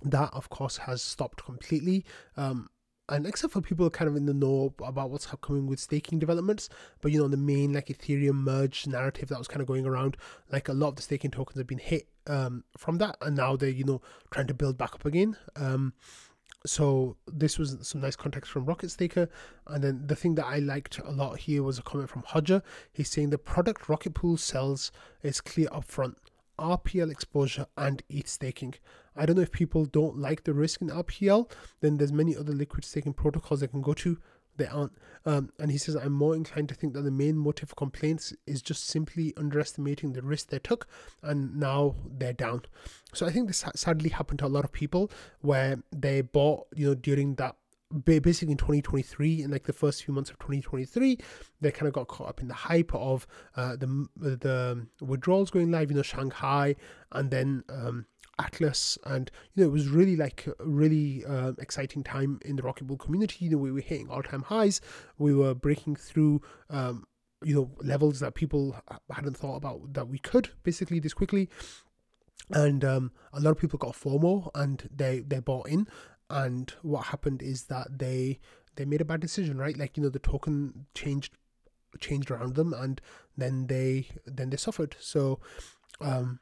that 0.03 0.31
of 0.33 0.51
course 0.51 0.79
has 0.79 1.03
stopped 1.03 1.45
completely 1.45 2.05
um, 2.37 2.69
and 3.09 3.27
except 3.27 3.53
for 3.53 3.61
people 3.61 3.89
kind 3.91 4.09
of 4.09 4.17
in 4.17 4.27
the 4.27 4.35
know 4.35 4.73
about 4.83 5.11
what's 5.11 5.27
coming 5.43 5.67
with 5.67 5.79
staking 5.79 6.19
developments 6.19 6.69
but 7.01 7.13
you 7.13 7.21
know 7.21 7.29
the 7.29 7.37
main 7.37 7.73
like 7.73 7.87
ethereum 7.89 8.37
merge 8.37 8.87
narrative 8.87 9.29
that 9.29 9.39
was 9.39 9.49
kind 9.49 9.61
of 9.61 9.67
going 9.67 9.87
around 9.87 10.17
like 10.51 10.69
a 10.69 10.73
lot 10.73 10.89
of 10.89 10.97
the 10.97 11.03
staking 11.03 11.31
tokens 11.31 11.59
have 11.59 11.67
been 11.67 11.79
hit 11.79 12.09
um, 12.27 12.65
from 12.77 12.99
that 12.99 13.17
and 13.21 13.37
now 13.37 13.57
they're 13.57 13.69
you 13.69 13.85
know 13.85 14.01
trying 14.31 14.47
to 14.47 14.55
build 14.55 14.79
back 14.79 14.95
up 14.95 15.05
again 15.05 15.37
um, 15.57 15.93
so 16.67 17.17
this 17.27 17.59
was 17.59 17.77
some 17.83 18.01
nice 18.01 18.17
context 18.17 18.51
from 18.51 18.65
Rocket 18.65 18.91
Staker. 18.91 19.29
And 19.67 19.85
then 19.85 20.07
the 20.07 20.17
thing 20.17 20.35
that 20.37 20.47
I 20.47 20.59
liked 20.59 20.99
a 20.99 21.11
lot 21.11 21.39
here 21.39 21.63
was 21.63 21.79
a 21.79 21.83
comment 21.83 22.09
from 22.09 22.23
Hodger. 22.23 22.63
He's 22.93 23.11
saying 23.11 23.31
the 23.31 23.39
product 23.39 23.89
Rocket 23.89 24.15
Pool 24.15 24.37
sells 24.37 24.91
is 25.23 25.41
clear 25.41 25.69
upfront. 25.69 26.15
RPL 26.59 27.11
exposure 27.11 27.67
and 27.77 28.03
ETH 28.09 28.29
staking. 28.29 28.75
I 29.17 29.27
don't 29.27 29.37
know 29.37 29.43
if 29.43 29.53
people 29.53 29.85
don't 29.85 30.19
like 30.19 30.45
the 30.45 30.55
risk 30.55 30.83
in 30.83 30.89
RPL, 30.89 31.51
then 31.81 31.99
there's 31.99 32.13
many 32.13 32.37
other 32.37 32.53
liquid 32.53 32.85
staking 32.85 33.15
protocols 33.15 33.61
they 33.61 33.69
can 33.69 33.83
go 33.83 33.95
to 33.95 34.19
they 34.57 34.67
aren't. 34.67 34.93
Um, 35.27 35.51
and 35.59 35.71
he 35.71 35.79
says, 35.79 35.97
I'm 35.97 36.13
more 36.13 36.37
inclined 36.37 36.69
to 36.69 36.75
think 36.75 36.93
that 36.95 37.03
the 37.03 37.11
main 37.11 37.37
motive 37.37 37.71
for 37.71 37.75
complaints 37.75 38.35
is 38.47 38.61
just 38.61 38.87
simply 38.87 39.33
underestimating 39.37 40.13
the 40.13 40.23
risk 40.23 40.49
they 40.49 40.59
took, 40.59 40.87
and 41.23 41.57
now 41.57 41.97
they're 42.07 42.33
down. 42.33 42.63
So 43.13 43.27
I 43.27 43.31
think 43.31 43.47
this 43.47 43.65
sadly 43.75 44.11
happened 44.11 44.41
to 44.41 44.47
a 44.47 44.49
lot 44.49 44.65
of 44.65 44.73
people 44.73 45.11
where 45.41 45.83
they 45.91 46.21
bought, 46.21 46.67
you 46.75 46.89
know, 46.89 46.95
during 46.95 47.37
that 47.37 47.57
basically 48.05 48.53
in 48.53 48.59
2023 48.59 49.43
in 49.43 49.51
like 49.51 49.65
the 49.65 49.73
first 49.73 50.05
few 50.05 50.13
months 50.13 50.31
of 50.31 50.39
2023 50.39 51.19
they 51.61 51.71
kind 51.71 51.87
of 51.87 51.95
got 51.95 52.09
caught 52.09 52.29
up 52.29 52.41
in 52.41 52.49
the 52.49 52.55
hype 52.55 52.95
of 52.95 53.27
uh, 53.57 53.77
the 53.77 54.09
the 54.17 54.87
withdrawals 55.01 55.51
going 55.51 55.71
live 55.71 55.91
you 55.91 55.97
know 55.97 56.03
shanghai 56.03 56.75
and 57.13 57.31
then 57.31 57.63
um, 57.69 58.07
Atlas, 58.39 58.99
and 59.05 59.31
you 59.55 59.63
know 59.63 59.69
it 59.69 59.73
was 59.73 59.89
really 59.89 60.17
like 60.17 60.49
a 60.59 60.65
really 60.65 61.25
uh, 61.25 61.53
exciting 61.59 62.03
time 62.03 62.41
in 62.45 62.57
the 62.57 62.63
Rocket 62.63 62.89
Pool 62.89 62.97
community. 62.97 63.45
You 63.45 63.53
know 63.53 63.59
we 63.59 63.71
were 63.71 63.81
hitting 63.81 64.09
all 64.09 64.25
time 64.25 64.43
highs, 64.43 64.81
we 65.19 65.35
were 65.35 65.55
breaking 65.55 65.97
through. 65.97 66.43
Um, 66.69 67.05
you 67.43 67.55
know 67.55 67.71
levels 67.83 68.21
that 68.21 68.35
people 68.35 68.75
hadn't 69.11 69.37
thought 69.37 69.57
about 69.57 69.93
that 69.93 70.09
we 70.09 70.19
could 70.19 70.49
basically 70.63 70.99
this 70.99 71.13
quickly 71.13 71.51
and 72.51 72.85
um, 72.85 73.13
a 73.35 73.41
lot 73.41 73.51
of 73.51 73.59
people 73.59 73.79
got 73.79 73.95
FOMO 73.95 74.51
and 74.55 74.89
they 74.95 75.21
they 75.21 75.41
bought 75.41 75.69
in 75.69 75.87
and 76.35 76.75
what 76.83 77.07
happened 77.07 77.43
is 77.43 77.65
that 77.65 77.99
they 77.99 78.39
they 78.77 78.85
made 78.85 79.01
a 79.01 79.05
bad 79.05 79.21
decision 79.21 79.57
right 79.57 79.79
like 79.79 79.97
you 79.97 80.03
know 80.03 80.09
the 80.09 80.19
token 80.19 80.87
changed 80.95 81.37
changed 82.01 82.31
around 82.31 82.57
them 82.57 82.75
and 82.75 83.01
then 83.37 83.69
they 83.69 84.09
then 84.27 84.51
they 84.51 84.57
suffered 84.57 84.97
so 84.99 85.39
um 86.01 86.41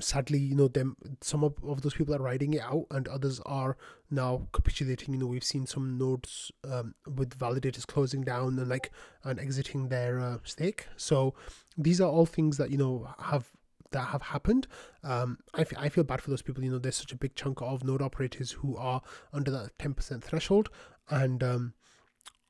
sadly, 0.00 0.38
you 0.38 0.54
know, 0.54 0.68
them 0.68 0.96
some 1.20 1.42
of, 1.42 1.54
of 1.64 1.82
those 1.82 1.94
people 1.94 2.14
are 2.14 2.22
riding 2.22 2.54
it 2.54 2.60
out, 2.60 2.86
and 2.90 3.08
others 3.08 3.40
are 3.46 3.76
now 4.10 4.46
capitulating. 4.52 5.14
You 5.14 5.20
know, 5.20 5.26
we've 5.26 5.44
seen 5.44 5.66
some 5.66 5.96
nodes 5.98 6.52
um, 6.64 6.94
with 7.06 7.38
validators 7.38 7.86
closing 7.86 8.22
down 8.22 8.58
and 8.58 8.68
like 8.68 8.90
and 9.24 9.40
exiting 9.40 9.88
their 9.88 10.20
uh, 10.20 10.38
stake. 10.44 10.86
So 10.96 11.34
these 11.76 12.00
are 12.00 12.10
all 12.10 12.26
things 12.26 12.56
that 12.58 12.70
you 12.70 12.78
know 12.78 13.08
have 13.18 13.50
that 13.92 14.08
have 14.08 14.22
happened. 14.22 14.66
Um, 15.02 15.38
I, 15.54 15.62
f- 15.62 15.72
I 15.76 15.88
feel 15.88 16.04
bad 16.04 16.20
for 16.20 16.30
those 16.30 16.42
people. 16.42 16.64
You 16.64 16.72
know, 16.72 16.78
there's 16.78 16.96
such 16.96 17.12
a 17.12 17.16
big 17.16 17.34
chunk 17.34 17.62
of 17.62 17.84
node 17.84 18.02
operators 18.02 18.52
who 18.52 18.76
are 18.76 19.02
under 19.32 19.50
that 19.50 19.78
ten 19.78 19.94
percent 19.94 20.24
threshold, 20.24 20.68
and 21.08 21.42
um, 21.42 21.74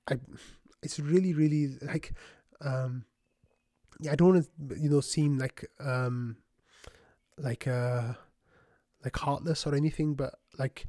I, 0.09 0.19
it's 0.83 0.99
really, 0.99 1.35
really 1.35 1.79
like, 1.83 2.13
um, 2.61 3.05
yeah, 4.01 4.13
I 4.13 4.15
don't 4.15 4.35
want 4.35 4.47
to, 4.69 4.81
you 4.81 4.91
know, 4.91 5.01
seem 5.01 5.39
like 5.39 5.69
um 5.81 6.37
like 7.39 7.67
uh 7.67 8.15
like 9.05 9.17
heartless 9.17 9.67
or 9.67 9.75
anything, 9.75 10.15
but 10.15 10.35
like 10.59 10.87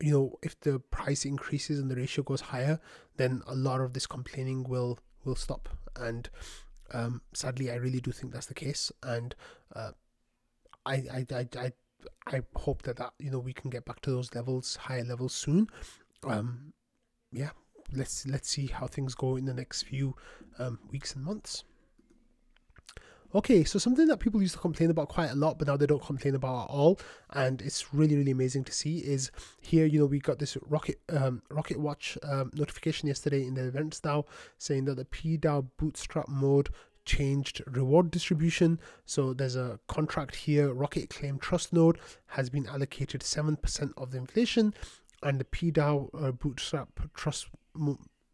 you 0.00 0.12
know, 0.12 0.38
if 0.42 0.58
the 0.60 0.80
price 0.80 1.24
increases 1.24 1.78
and 1.78 1.90
the 1.90 1.96
ratio 1.96 2.24
goes 2.24 2.40
higher, 2.40 2.80
then 3.16 3.42
a 3.46 3.54
lot 3.54 3.80
of 3.80 3.92
this 3.92 4.06
complaining 4.06 4.64
will 4.64 4.98
will 5.24 5.36
stop. 5.36 5.68
And 5.96 6.28
um, 6.92 7.22
sadly, 7.32 7.70
I 7.70 7.76
really 7.76 8.00
do 8.00 8.12
think 8.12 8.32
that's 8.32 8.46
the 8.46 8.54
case. 8.54 8.92
And 9.02 9.34
uh, 9.74 9.92
I, 10.84 10.94
I, 10.94 11.26
I, 11.34 11.48
I, 11.58 11.72
I 12.26 12.42
hope 12.56 12.82
that 12.82 12.96
that 12.96 13.12
you 13.18 13.30
know 13.30 13.38
we 13.38 13.52
can 13.52 13.70
get 13.70 13.84
back 13.84 14.00
to 14.02 14.10
those 14.10 14.34
levels, 14.34 14.76
higher 14.76 15.04
levels 15.04 15.34
soon. 15.34 15.68
Um, 16.24 16.72
yeah, 17.30 17.50
let's 17.94 18.26
let's 18.26 18.48
see 18.48 18.66
how 18.66 18.86
things 18.86 19.14
go 19.14 19.36
in 19.36 19.44
the 19.44 19.54
next 19.54 19.82
few 19.82 20.16
um, 20.58 20.78
weeks 20.90 21.14
and 21.14 21.24
months. 21.24 21.64
Okay, 23.34 23.64
so 23.64 23.78
something 23.78 24.08
that 24.08 24.18
people 24.20 24.42
used 24.42 24.52
to 24.54 24.60
complain 24.60 24.90
about 24.90 25.08
quite 25.08 25.30
a 25.30 25.34
lot, 25.34 25.58
but 25.58 25.66
now 25.66 25.74
they 25.74 25.86
don't 25.86 26.02
complain 26.02 26.34
about 26.34 26.64
at 26.64 26.70
all, 26.70 27.00
and 27.30 27.62
it's 27.62 27.94
really 27.94 28.14
really 28.14 28.30
amazing 28.30 28.62
to 28.64 28.72
see. 28.72 28.98
Is 28.98 29.30
here, 29.58 29.86
you 29.86 29.98
know, 29.98 30.04
we 30.04 30.18
got 30.18 30.38
this 30.38 30.58
rocket 30.68 31.00
um, 31.08 31.40
rocket 31.50 31.80
watch 31.80 32.18
um, 32.22 32.50
notification 32.54 33.08
yesterday 33.08 33.46
in 33.46 33.54
the 33.54 33.66
events 33.66 34.04
now 34.04 34.26
saying 34.58 34.84
that 34.84 34.96
the 34.96 35.06
PDAO 35.06 35.66
bootstrap 35.78 36.28
mode 36.28 36.68
changed 37.06 37.62
reward 37.66 38.10
distribution. 38.10 38.78
So 39.06 39.32
there's 39.32 39.56
a 39.56 39.80
contract 39.88 40.36
here. 40.36 40.72
Rocket 40.72 41.08
Claim 41.08 41.38
Trust 41.38 41.72
node 41.72 41.98
has 42.26 42.50
been 42.50 42.66
allocated 42.66 43.22
seven 43.22 43.56
percent 43.56 43.94
of 43.96 44.10
the 44.10 44.18
inflation, 44.18 44.74
and 45.22 45.40
the 45.40 45.44
PDAO 45.44 46.10
uh, 46.12 46.32
bootstrap 46.32 46.88
trust. 47.14 47.46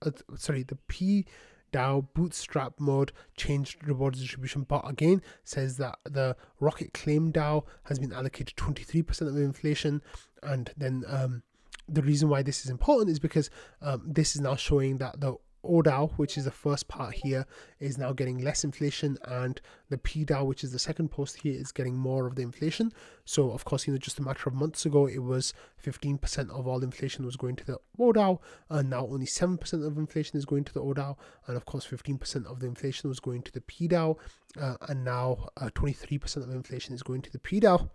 Uh, 0.03 0.11
sorry, 0.37 0.65
the 0.65 0.77
P 0.89 1.25
DAO 1.73 2.07
bootstrap 2.15 2.75
mode 2.79 3.13
changed 3.37 3.87
rewards 3.87 4.21
distribution, 4.21 4.65
but 4.69 4.89
again 4.89 5.23
says 5.45 5.77
that 5.79 5.99
the 6.05 6.37
Rocket 6.61 6.93
Claim 6.95 7.33
DAO 7.33 7.65
has 7.85 7.99
been 7.99 8.13
allocated 8.13 8.57
23% 8.57 9.23
of 9.23 9.37
inflation, 9.37 10.03
and 10.43 10.71
then 10.77 11.05
um, 11.09 11.43
the 11.89 12.03
reason 12.03 12.29
why 12.29 12.43
this 12.43 12.65
is 12.65 12.71
important 12.71 13.11
is 13.11 13.19
because 13.19 13.51
um, 13.83 14.03
this 14.07 14.35
is 14.35 14.41
now 14.41 14.57
showing 14.57 14.99
that 14.99 15.21
the 15.21 15.35
ODAO, 15.65 16.13
which 16.17 16.39
is 16.39 16.45
the 16.45 16.51
first 16.51 16.89
part 16.89 17.15
here, 17.15 17.47
is 17.81 17.99
now 17.99 18.13
getting 18.13 18.39
less 18.39 18.65
inflation, 18.65 19.19
and 19.25 19.61
the 19.91 19.99
PDAO, 19.99 20.47
which 20.47 20.65
is 20.65 20.73
the 20.73 20.79
second 20.79 21.11
post 21.11 21.39
here, 21.43 21.59
is 21.59 21.73
getting 21.73 21.97
more 21.97 22.27
of 22.27 22.35
the 22.35 22.43
inflation. 22.43 22.93
So, 23.25 23.51
of 23.51 23.65
course, 23.65 23.87
you 23.87 23.93
know, 23.93 23.99
just 23.99 24.19
a 24.19 24.23
matter 24.23 24.49
of 24.49 24.55
months 24.55 24.85
ago, 24.87 25.07
it 25.07 25.23
was 25.23 25.55
15% 25.83 26.51
of 26.51 26.67
all 26.67 26.83
inflation 26.83 27.25
was 27.25 27.37
going 27.37 27.57
to 27.57 27.65
the 27.65 27.79
ODAO, 27.99 28.39
and 28.69 28.91
now 28.91 29.07
only 29.07 29.27
7% 29.27 29.87
of 29.87 29.99
inflation 29.99 30.39
is 30.39 30.45
going 30.45 30.65
to 30.65 30.75
the 30.75 30.83
ODAO, 30.83 31.17
and 31.47 31.57
of 31.57 31.65
course, 31.65 31.87
15% 31.87 32.47
of 32.47 32.61
the 32.61 32.67
inflation 32.67 33.09
was 33.09 33.21
going 33.21 33.43
to 33.43 33.53
the 33.53 33.61
PDAO, 33.61 34.17
uh, 34.61 34.77
and 34.89 35.05
now 35.05 35.49
uh, 35.57 35.71
23% 35.75 36.37
of 36.37 36.51
inflation 36.51 36.95
is 36.95 37.03
going 37.03 37.23
to 37.23 37.33
the 37.33 37.39
PDAO. 37.39 37.91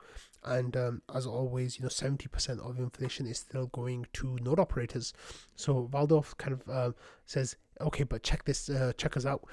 And 0.45 0.75
um, 0.75 1.01
as 1.13 1.25
always, 1.25 1.77
you 1.77 1.83
know, 1.83 1.89
70% 1.89 2.59
of 2.59 2.77
inflation 2.77 3.27
is 3.27 3.39
still 3.39 3.67
going 3.67 4.07
to 4.13 4.38
node 4.41 4.59
operators. 4.59 5.13
So 5.55 5.89
Valdorff 5.91 6.38
kind 6.38 6.53
of 6.53 6.69
uh, 6.69 6.91
says, 7.25 7.55
okay, 7.79 8.03
but 8.03 8.23
check 8.23 8.43
this, 8.43 8.69
uh, 8.69 8.91
check 8.97 9.15
us 9.15 9.25
out. 9.25 9.45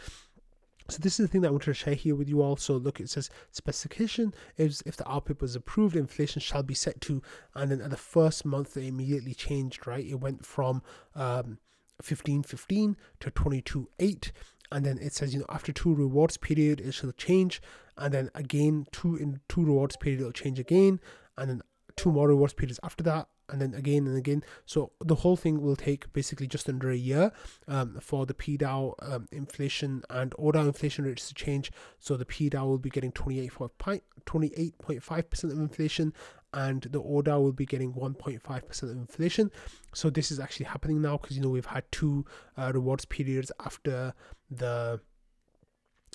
So 0.90 0.98
this 1.00 1.20
is 1.20 1.26
the 1.26 1.28
thing 1.28 1.42
that 1.42 1.48
I 1.48 1.50
wanted 1.52 1.66
to 1.66 1.74
share 1.74 1.94
here 1.94 2.14
with 2.14 2.28
you 2.28 2.42
all. 2.42 2.56
So 2.56 2.74
look, 2.74 3.00
it 3.00 3.08
says 3.08 3.30
specification 3.50 4.34
is 4.56 4.82
if 4.84 4.96
the 4.96 5.08
output 5.10 5.40
was 5.40 5.54
approved, 5.54 5.96
inflation 5.96 6.40
shall 6.40 6.62
be 6.62 6.74
set 6.74 7.00
to, 7.02 7.22
and 7.54 7.70
then 7.70 7.80
at 7.80 7.90
the 7.90 7.96
first 7.96 8.44
month 8.44 8.74
they 8.74 8.88
immediately 8.88 9.34
changed, 9.34 9.86
right? 9.86 10.04
It 10.04 10.20
went 10.20 10.44
from 10.44 10.82
um, 11.14 11.58
1515 11.98 12.96
to 13.20 13.30
22, 13.30 13.88
8. 13.98 14.32
and 14.72 14.84
then 14.84 14.98
it 14.98 15.12
says 15.12 15.34
you 15.34 15.40
know 15.40 15.46
after 15.48 15.72
two 15.72 15.94
rewards 15.94 16.36
period 16.36 16.80
it 16.80 16.92
shall 16.92 17.12
change 17.12 17.60
and 17.96 18.14
then 18.14 18.30
again 18.34 18.86
two 18.92 19.16
in 19.16 19.40
two 19.48 19.64
rewards 19.64 19.96
period 19.96 20.20
it'll 20.20 20.32
change 20.32 20.58
again 20.58 21.00
and 21.36 21.50
then 21.50 21.62
two 21.96 22.12
more 22.12 22.28
rewards 22.28 22.54
periods 22.54 22.80
after 22.82 23.02
that 23.02 23.28
and 23.50 23.60
then 23.60 23.74
again 23.74 24.06
and 24.06 24.16
again. 24.16 24.42
So 24.66 24.92
the 25.00 25.16
whole 25.16 25.36
thing 25.36 25.60
will 25.60 25.76
take 25.76 26.12
basically 26.12 26.46
just 26.46 26.68
under 26.68 26.90
a 26.90 26.96
year 26.96 27.32
um, 27.68 27.98
for 28.00 28.26
the 28.26 28.34
PDAO 28.34 28.94
um, 29.02 29.26
inflation 29.32 30.02
and 30.08 30.30
ODAO 30.32 30.66
inflation 30.66 31.04
rates 31.04 31.28
to 31.28 31.34
change. 31.34 31.72
So 31.98 32.16
the 32.16 32.24
PDAO 32.24 32.66
will 32.66 32.78
be 32.78 32.90
getting 32.90 33.12
28.5% 33.12 35.44
of 35.44 35.58
inflation 35.58 36.12
and 36.52 36.82
the 36.82 37.00
ODAO 37.00 37.42
will 37.42 37.52
be 37.52 37.66
getting 37.66 37.94
1.5% 37.94 38.82
of 38.82 38.90
inflation. 38.90 39.50
So 39.94 40.10
this 40.10 40.30
is 40.30 40.40
actually 40.40 40.66
happening 40.66 41.00
now 41.02 41.16
because 41.16 41.36
you 41.36 41.42
know 41.42 41.50
we've 41.50 41.66
had 41.66 41.84
two 41.92 42.24
uh, 42.56 42.72
rewards 42.74 43.04
periods 43.04 43.52
after 43.64 44.14
the 44.50 45.00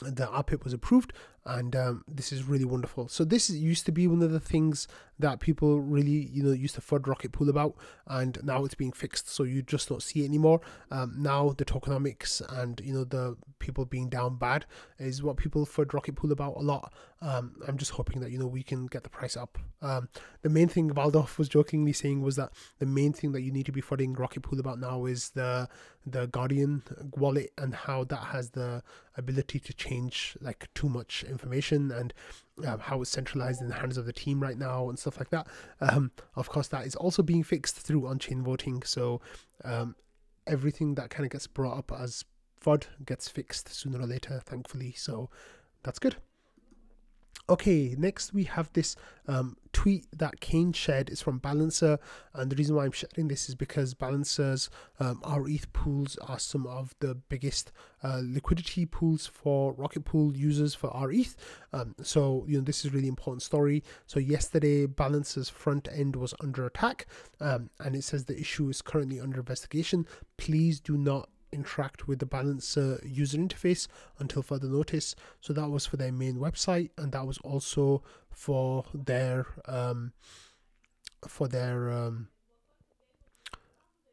the 0.01 0.25
RPIP 0.25 0.65
was 0.65 0.73
approved, 0.73 1.13
and 1.45 1.75
um, 1.75 2.03
this 2.07 2.31
is 2.31 2.43
really 2.43 2.65
wonderful. 2.65 3.07
So 3.07 3.23
this 3.23 3.49
used 3.49 3.85
to 3.85 3.91
be 3.91 4.07
one 4.07 4.21
of 4.21 4.31
the 4.31 4.39
things 4.39 4.87
that 5.19 5.39
people 5.39 5.79
really, 5.79 6.29
you 6.31 6.43
know, 6.43 6.51
used 6.51 6.75
to 6.75 6.81
FUD 6.81 7.07
Rocket 7.07 7.31
Pool 7.31 7.49
about, 7.49 7.75
and 8.07 8.37
now 8.43 8.65
it's 8.65 8.75
being 8.75 8.91
fixed, 8.91 9.29
so 9.29 9.43
you 9.43 9.61
just 9.61 9.89
don't 9.89 10.01
see 10.01 10.23
it 10.23 10.25
anymore. 10.25 10.61
Um, 10.91 11.13
now 11.17 11.53
the 11.57 11.65
tokenomics 11.65 12.41
and 12.61 12.81
you 12.83 12.93
know 12.93 13.03
the 13.03 13.37
people 13.59 13.85
being 13.85 14.09
down 14.09 14.37
bad 14.37 14.65
is 14.99 15.23
what 15.23 15.37
people 15.37 15.65
FUD 15.65 15.93
Rocket 15.93 16.15
Pool 16.15 16.31
about 16.31 16.57
a 16.57 16.61
lot. 16.61 16.93
Um, 17.21 17.55
I'm 17.67 17.77
just 17.77 17.91
hoping 17.91 18.21
that 18.21 18.31
you 18.31 18.39
know 18.39 18.47
we 18.47 18.63
can 18.63 18.87
get 18.87 19.03
the 19.03 19.09
price 19.09 19.37
up. 19.37 19.57
Um, 19.81 20.09
the 20.41 20.49
main 20.49 20.67
thing 20.67 20.89
Valdorff 20.89 21.37
was 21.37 21.47
jokingly 21.47 21.93
saying 21.93 22.21
was 22.21 22.35
that 22.35 22.51
the 22.79 22.85
main 22.85 23.13
thing 23.13 23.31
that 23.33 23.41
you 23.41 23.51
need 23.51 23.65
to 23.67 23.71
be 23.71 23.81
FUDing 23.81 24.17
Rocket 24.17 24.41
Pool 24.41 24.59
about 24.59 24.79
now 24.79 25.05
is 25.05 25.29
the 25.29 25.69
the 26.05 26.27
Guardian 26.27 26.83
wallet 27.17 27.51
and 27.57 27.73
how 27.73 28.03
that 28.05 28.25
has 28.25 28.51
the 28.51 28.83
ability 29.17 29.59
to 29.59 29.73
change 29.73 30.37
like 30.41 30.67
too 30.75 30.89
much 30.89 31.23
information 31.35 31.91
and 31.91 32.13
um, 32.65 32.79
how 32.79 33.01
it's 33.01 33.11
centralized 33.11 33.61
in 33.61 33.67
the 33.67 33.75
hands 33.75 33.97
of 33.97 34.05
the 34.05 34.13
team 34.13 34.39
right 34.41 34.57
now 34.57 34.89
and 34.89 34.97
stuff 34.97 35.19
like 35.19 35.29
that. 35.29 35.47
Um, 35.81 36.11
of 36.35 36.49
course, 36.49 36.69
that 36.69 36.85
is 36.85 36.95
also 36.95 37.21
being 37.21 37.43
fixed 37.43 37.75
through 37.75 38.07
on-chain 38.07 38.43
voting. 38.43 38.81
So 38.83 39.21
um, 39.63 39.95
everything 40.47 40.95
that 40.95 41.09
kind 41.09 41.25
of 41.25 41.31
gets 41.31 41.47
brought 41.47 41.77
up 41.77 41.91
as 41.91 42.23
FUD 42.63 42.87
gets 43.05 43.27
fixed 43.27 43.73
sooner 43.73 43.99
or 43.99 44.07
later, 44.07 44.41
thankfully. 44.45 44.93
So 44.93 45.29
that's 45.83 45.99
good. 45.99 46.15
Okay, 47.47 47.93
next 47.95 48.33
we 48.33 48.45
have 48.45 48.73
this 48.73 48.95
um, 49.27 49.55
tweet 49.71 50.07
that 50.17 50.39
Kane 50.39 50.73
shared. 50.73 51.11
It's 51.11 51.21
from 51.21 51.37
Balancer, 51.37 51.99
and 52.33 52.51
the 52.51 52.55
reason 52.55 52.75
why 52.75 52.85
I'm 52.85 52.91
sharing 52.91 53.27
this 53.27 53.49
is 53.49 53.53
because 53.53 53.93
Balancer's 53.93 54.67
um, 54.99 55.21
ETH 55.47 55.71
pools 55.71 56.17
are 56.27 56.39
some 56.39 56.65
of 56.65 56.95
the 57.01 57.13
biggest 57.13 57.71
uh, 58.03 58.21
liquidity 58.23 58.87
pools 58.87 59.27
for 59.27 59.73
Rocket 59.73 60.05
Pool 60.05 60.35
users 60.35 60.73
for 60.73 60.91
rETH. 61.07 61.35
Um, 61.71 61.93
so 62.01 62.45
you 62.47 62.57
know 62.57 62.63
this 62.63 62.83
is 62.83 62.95
really 62.95 63.07
important 63.07 63.43
story. 63.43 63.83
So 64.07 64.19
yesterday, 64.19 64.87
Balancer's 64.87 65.49
front 65.49 65.87
end 65.91 66.15
was 66.15 66.33
under 66.39 66.65
attack, 66.65 67.05
um, 67.39 67.69
and 67.79 67.95
it 67.95 68.03
says 68.03 68.25
the 68.25 68.39
issue 68.39 68.69
is 68.69 68.81
currently 68.81 69.19
under 69.19 69.37
investigation. 69.37 70.07
Please 70.37 70.79
do 70.79 70.97
not 70.97 71.29
interact 71.55 72.07
with 72.07 72.19
the 72.19 72.25
Balancer 72.25 72.99
user 73.03 73.37
interface 73.37 73.87
until 74.19 74.43
further 74.43 74.67
notice. 74.67 75.15
So 75.41 75.53
that 75.53 75.69
was 75.69 75.85
for 75.87 75.97
their 75.97 76.11
main 76.11 76.35
website, 76.35 76.89
and 76.97 77.11
that 77.11 77.25
was 77.25 77.39
also 77.39 78.03
for 78.29 78.83
their 78.93 79.47
um, 79.67 80.11
for 81.27 81.47
their 81.47 81.77
um, 81.99 82.27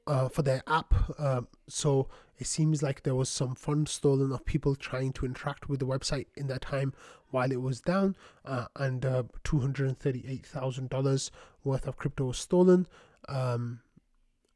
uh, 0.06 0.28
for 0.28 0.42
their 0.42 0.62
app. 0.66 0.94
Uh, 1.18 1.42
so 1.68 2.08
it 2.38 2.46
seems 2.46 2.82
like 2.82 3.02
there 3.02 3.14
was 3.14 3.28
some 3.28 3.54
funds 3.54 3.92
stolen 3.92 4.32
of 4.32 4.44
people 4.44 4.74
trying 4.74 5.12
to 5.12 5.26
interact 5.26 5.68
with 5.68 5.80
the 5.80 5.86
website 5.86 6.26
in 6.36 6.46
that 6.48 6.62
time 6.62 6.92
while 7.30 7.52
it 7.52 7.60
was 7.60 7.80
down, 7.80 8.16
uh, 8.44 8.66
and 8.76 9.04
uh, 9.04 9.22
two 9.44 9.60
hundred 9.60 9.88
and 9.88 9.98
thirty-eight 9.98 10.46
thousand 10.46 10.88
dollars 10.90 11.30
worth 11.64 11.86
of 11.86 11.96
crypto 11.96 12.24
was 12.26 12.38
stolen. 12.38 12.86
Um, 13.28 13.80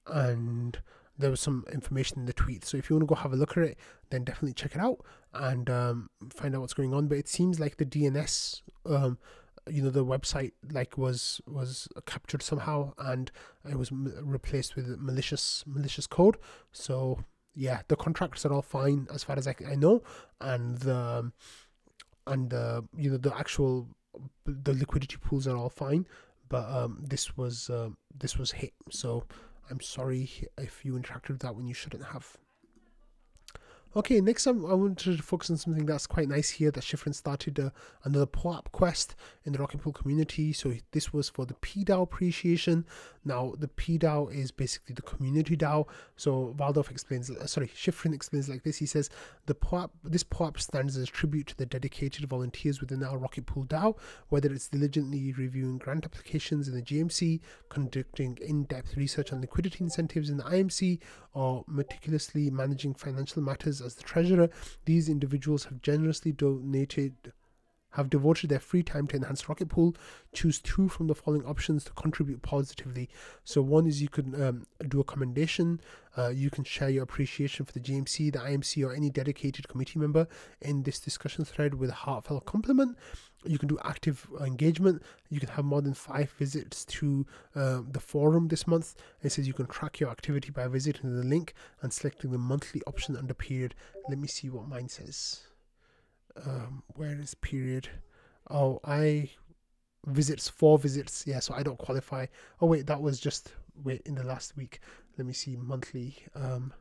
and 0.07 0.79
there 1.19 1.31
was 1.31 1.41
some 1.41 1.65
information 1.73 2.19
in 2.19 2.27
the 2.27 2.33
tweet. 2.33 2.65
So 2.65 2.77
if 2.77 2.89
you 2.89 2.97
want 2.97 3.09
to 3.09 3.15
go 3.15 3.21
have 3.21 3.33
a 3.33 3.37
look 3.37 3.57
at 3.57 3.65
it, 3.65 3.79
then 4.11 4.25
definitely 4.25 4.53
check 4.53 4.75
it 4.75 4.81
out 4.81 5.05
and 5.33 5.69
um, 5.71 6.11
find 6.31 6.55
out 6.55 6.61
what's 6.61 6.75
going 6.75 6.95
on. 6.95 7.09
But 7.09 7.19
it 7.19 7.29
seems 7.29 7.59
like 7.59 7.77
the 7.77 7.87
DNS, 7.87 8.63
um, 8.87 9.19
you 9.69 9.83
know, 9.83 9.91
the 9.91 10.05
website 10.05 10.53
like 10.71 10.97
was 10.97 11.41
was 11.47 11.89
captured 12.07 12.43
somehow 12.43 12.93
and 12.99 13.31
it 13.69 13.79
was 13.79 13.91
m- 13.91 14.13
replaced 14.23 14.77
with 14.77 14.99
malicious 14.99 15.65
malicious 15.67 16.07
code. 16.07 16.37
So 16.73 17.25
yeah, 17.55 17.81
the 17.89 17.97
contracts 17.97 18.45
are 18.45 18.53
all 18.53 18.63
fine 18.63 19.07
as 19.13 19.25
far 19.25 19.37
as 19.37 19.49
I, 19.49 19.55
I 19.69 19.75
know, 19.75 20.03
and 20.41 20.79
the 20.79 21.33
and 22.27 22.53
you 22.97 23.11
know 23.11 23.17
the 23.17 23.37
actual 23.37 23.89
the 24.45 24.75
liquidity 24.75 25.17
pools 25.17 25.47
are 25.47 25.57
all 25.57 25.71
fine. 25.71 26.07
But 26.49 26.71
um, 26.71 27.03
this 27.03 27.37
was 27.37 27.71
uh, 27.71 27.89
this 28.17 28.37
was 28.37 28.53
hit 28.53 28.73
so 28.91 29.25
I'm 29.71 29.81
sorry 29.81 30.31
if 30.59 30.85
you 30.85 30.95
interacted 30.95 31.31
with 31.31 31.41
that 31.41 31.57
when 31.57 31.67
you 31.67 31.75
shouldn't 31.75 32.05
have. 32.05 32.37
Okay, 33.97 34.21
next 34.21 34.47
I 34.47 34.51
wanted 34.51 35.17
to 35.17 35.23
focus 35.23 35.49
on 35.49 35.57
something 35.57 35.87
that's 35.87 36.07
quite 36.07 36.29
nice 36.29 36.51
here 36.51 36.71
that 36.71 36.85
Shiffrin 36.85 37.15
started 37.15 37.59
uh, 37.59 37.71
another 38.05 38.27
POAP 38.27 38.71
quest 38.71 39.17
in 39.47 39.55
the 39.55 39.59
Rocket 39.59 39.81
Pool 39.81 39.95
community. 39.95 40.53
So 40.53 40.75
this 40.93 41.15
was 41.15 41.31
for 41.31 41.47
the 41.47 41.55
PDAO 41.55 42.03
appreciation. 42.03 42.85
Now, 43.25 43.55
the 43.59 43.69
PDAO 43.69 44.33
is 44.35 44.51
basically 44.51 44.95
the 44.95 45.03
community 45.03 45.57
DAO. 45.57 45.89
So 46.17 46.55
Valdorff 46.59 46.91
explains, 46.91 47.31
uh, 47.31 47.47
sorry, 47.47 47.69
Shiffrin 47.69 48.13
explains 48.13 48.51
like 48.51 48.65
this. 48.65 48.77
He 48.77 48.85
says, 48.85 49.09
the 49.47 49.55
POAP, 49.55 49.91
this 50.05 50.23
POAP 50.23 50.61
stands 50.61 50.99
as 50.99 51.05
a 51.05 51.11
tribute 51.11 51.47
to 51.47 51.57
the 51.57 51.65
dedicated 51.65 52.29
volunteers 52.29 52.83
within 52.83 53.03
our 53.03 53.17
Rocket 53.17 53.47
Pool 53.47 53.65
DAO, 53.65 53.97
whether 54.29 54.53
it's 54.53 54.69
diligently 54.69 55.33
reviewing 55.33 55.79
grant 55.79 56.05
applications 56.05 56.69
in 56.69 56.75
the 56.75 56.83
GMC, 56.83 57.41
conducting 57.71 58.39
in-depth 58.43 58.95
research 58.97 59.33
on 59.33 59.41
liquidity 59.41 59.83
incentives 59.83 60.29
in 60.29 60.37
the 60.37 60.45
IMC, 60.45 61.01
or 61.33 61.65
meticulously 61.67 62.51
managing 62.51 62.95
financial 62.95 63.43
matters 63.43 63.83
as 63.87 63.95
the 63.95 64.03
treasurer, 64.03 64.51
these 64.85 65.09
individuals 65.09 65.65
have 65.65 65.81
generously 65.81 66.33
donated 66.33 67.33
have 67.97 68.11
devoted 68.11 68.51
their 68.51 68.61
free 68.61 68.83
time 68.83 69.07
to 69.07 69.17
enhance 69.17 69.49
Rocket 69.49 69.71
Pool. 69.71 69.97
Choose 70.35 70.61
two 70.61 70.89
from 70.89 71.07
the 71.07 71.15
following 71.15 71.45
options 71.47 71.85
to 71.85 71.93
contribute 71.93 72.43
positively. 72.43 73.09
So, 73.43 73.63
one 73.63 73.87
is 73.87 74.03
you 74.03 74.09
can 74.09 74.41
um, 74.41 74.67
do 74.87 75.01
a 75.01 75.05
commendation, 75.05 75.81
uh, 76.17 76.29
you 76.29 76.51
can 76.51 76.65
share 76.65 76.91
your 76.91 77.05
appreciation 77.05 77.65
for 77.65 77.73
the 77.73 77.81
GMC, 77.81 78.33
the 78.33 78.39
IMC, 78.39 78.87
or 78.87 78.95
any 78.95 79.11
dedicated 79.11 79.69
committee 79.69 79.99
member 79.99 80.29
in 80.61 80.83
this 80.83 81.01
discussion 81.01 81.45
thread 81.45 81.75
with 81.75 81.91
a 81.91 81.95
heartfelt 81.95 82.45
compliment. 82.45 82.97
You 83.49 83.59
can 83.59 83.69
do 83.69 83.79
active 83.85 84.27
engagement. 84.41 85.03
You 85.31 85.41
can 85.41 85.49
have 85.51 85.65
more 85.65 85.83
than 85.83 85.95
five 85.95 86.31
visits 86.33 86.85
to 86.87 87.27
uh, 87.55 87.83
the 87.91 88.01
forum 88.01 88.49
this 88.49 88.67
month. 88.67 88.95
It 89.23 89.33
says 89.33 89.47
you 89.47 89.55
can 89.55 89.67
track 89.67 90.01
your 90.01 90.11
activity 90.11 90.51
by 90.51 90.69
visiting 90.69 91.15
the 91.15 91.25
link 91.25 91.55
and 91.83 91.93
selecting 91.93 92.31
the 92.31 92.39
monthly 92.39 92.83
option 92.87 93.17
under 93.17 93.35
period. 93.35 93.75
Let 94.09 94.19
me 94.19 94.29
see 94.29 94.49
what 94.51 94.69
mine 94.69 94.89
says 94.89 95.47
um, 96.45 96.83
where 96.95 97.19
is 97.19 97.35
period? 97.35 97.89
Oh, 98.51 98.81
I 98.85 99.31
visits 100.07 100.49
four 100.49 100.79
visits. 100.79 101.25
Yeah, 101.27 101.41
so 101.41 101.55
I 101.55 101.63
don't 101.63 101.79
qualify. 101.79 102.27
Oh 102.61 102.67
wait, 102.67 102.87
that 102.87 103.01
was 103.01 103.19
just 103.21 103.53
wait 103.83 104.03
in 104.05 104.15
the 104.15 104.25
last 104.25 104.57
week. 104.57 104.81
Let 105.19 105.27
me 105.27 105.33
see 105.33 105.57
monthly. 105.57 106.17
Um, 106.35 106.73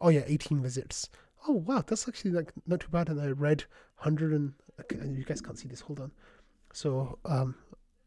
oh 0.00 0.08
yeah, 0.08 0.22
eighteen 0.26 0.62
visits. 0.62 1.08
Oh 1.46 1.54
wow, 1.54 1.84
that's 1.86 2.08
actually 2.08 2.32
like 2.32 2.52
not 2.66 2.80
too 2.80 2.88
bad. 2.90 3.08
And 3.08 3.20
I 3.20 3.28
read 3.28 3.64
hundred 3.96 4.32
and 4.32 4.52
you 5.16 5.24
guys 5.24 5.40
can't 5.40 5.58
see 5.58 5.68
this. 5.68 5.80
Hold 5.80 6.00
on. 6.00 6.12
So 6.72 7.18
um, 7.24 7.54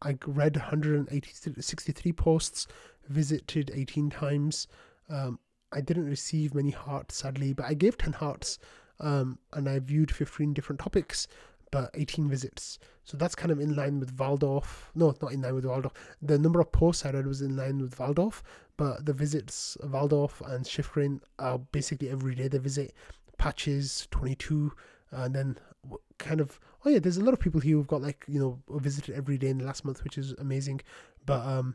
I 0.02 0.16
read 0.26 0.56
163 0.56 2.12
posts, 2.12 2.66
visited 3.08 3.70
18 3.74 4.10
times. 4.10 4.66
Um, 5.08 5.38
I 5.72 5.80
didn't 5.80 6.06
receive 6.06 6.54
many 6.54 6.70
hearts, 6.70 7.16
sadly, 7.16 7.52
but 7.52 7.66
I 7.66 7.74
gave 7.74 7.98
10 7.98 8.14
hearts 8.14 8.58
um, 9.00 9.38
and 9.52 9.68
I 9.68 9.78
viewed 9.78 10.10
15 10.10 10.52
different 10.52 10.80
topics, 10.80 11.28
but 11.70 11.90
18 11.94 12.28
visits. 12.28 12.78
So 13.04 13.16
that's 13.16 13.34
kind 13.34 13.50
of 13.50 13.58
in 13.58 13.74
line 13.74 13.98
with 13.98 14.16
Valdorff. 14.16 14.90
No, 14.94 15.14
not 15.20 15.32
in 15.32 15.42
line 15.42 15.54
with 15.54 15.64
Valdorff. 15.64 15.92
The 16.20 16.38
number 16.38 16.60
of 16.60 16.70
posts 16.72 17.04
I 17.04 17.10
read 17.10 17.26
was 17.26 17.42
in 17.42 17.56
line 17.56 17.78
with 17.78 17.96
Valdorff, 17.96 18.42
but 18.76 19.04
the 19.06 19.12
visits, 19.12 19.76
Valdorff 19.82 20.40
and 20.52 20.64
Schifrin, 20.64 21.20
are 21.38 21.58
basically 21.58 22.10
every 22.10 22.34
day 22.34 22.48
they 22.48 22.58
visit. 22.58 22.94
Patches 23.42 24.06
22, 24.12 24.72
and 25.10 25.34
then 25.34 25.58
kind 26.18 26.40
of 26.40 26.60
oh 26.84 26.90
yeah, 26.90 27.00
there's 27.00 27.16
a 27.16 27.24
lot 27.24 27.34
of 27.34 27.40
people 27.40 27.60
here 27.60 27.76
who've 27.76 27.88
got 27.88 28.00
like 28.00 28.24
you 28.28 28.38
know 28.38 28.62
visited 28.78 29.16
every 29.16 29.36
day 29.36 29.48
in 29.48 29.58
the 29.58 29.64
last 29.64 29.84
month, 29.84 30.04
which 30.04 30.16
is 30.16 30.30
amazing. 30.38 30.80
But 31.26 31.44
um, 31.44 31.74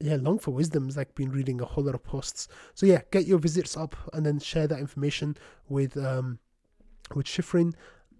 yeah, 0.00 0.16
Long 0.20 0.40
for 0.40 0.50
Wisdom's 0.50 0.96
like 0.96 1.14
been 1.14 1.30
reading 1.30 1.60
a 1.60 1.64
whole 1.64 1.84
lot 1.84 1.94
of 1.94 2.02
posts. 2.02 2.48
So 2.74 2.86
yeah, 2.86 3.02
get 3.12 3.24
your 3.24 3.38
visits 3.38 3.76
up 3.76 3.94
and 4.12 4.26
then 4.26 4.40
share 4.40 4.66
that 4.66 4.80
information 4.80 5.36
with 5.68 5.96
um 5.96 6.40
with 7.14 7.26
Shiffrin 7.26 7.74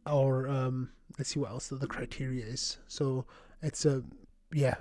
or 0.06 0.46
um 0.46 0.90
let's 1.18 1.30
see 1.30 1.40
what 1.40 1.50
else 1.50 1.66
the 1.66 1.88
criteria 1.88 2.46
is. 2.46 2.78
So 2.86 3.26
it's 3.62 3.84
a 3.84 4.04
yeah 4.52 4.76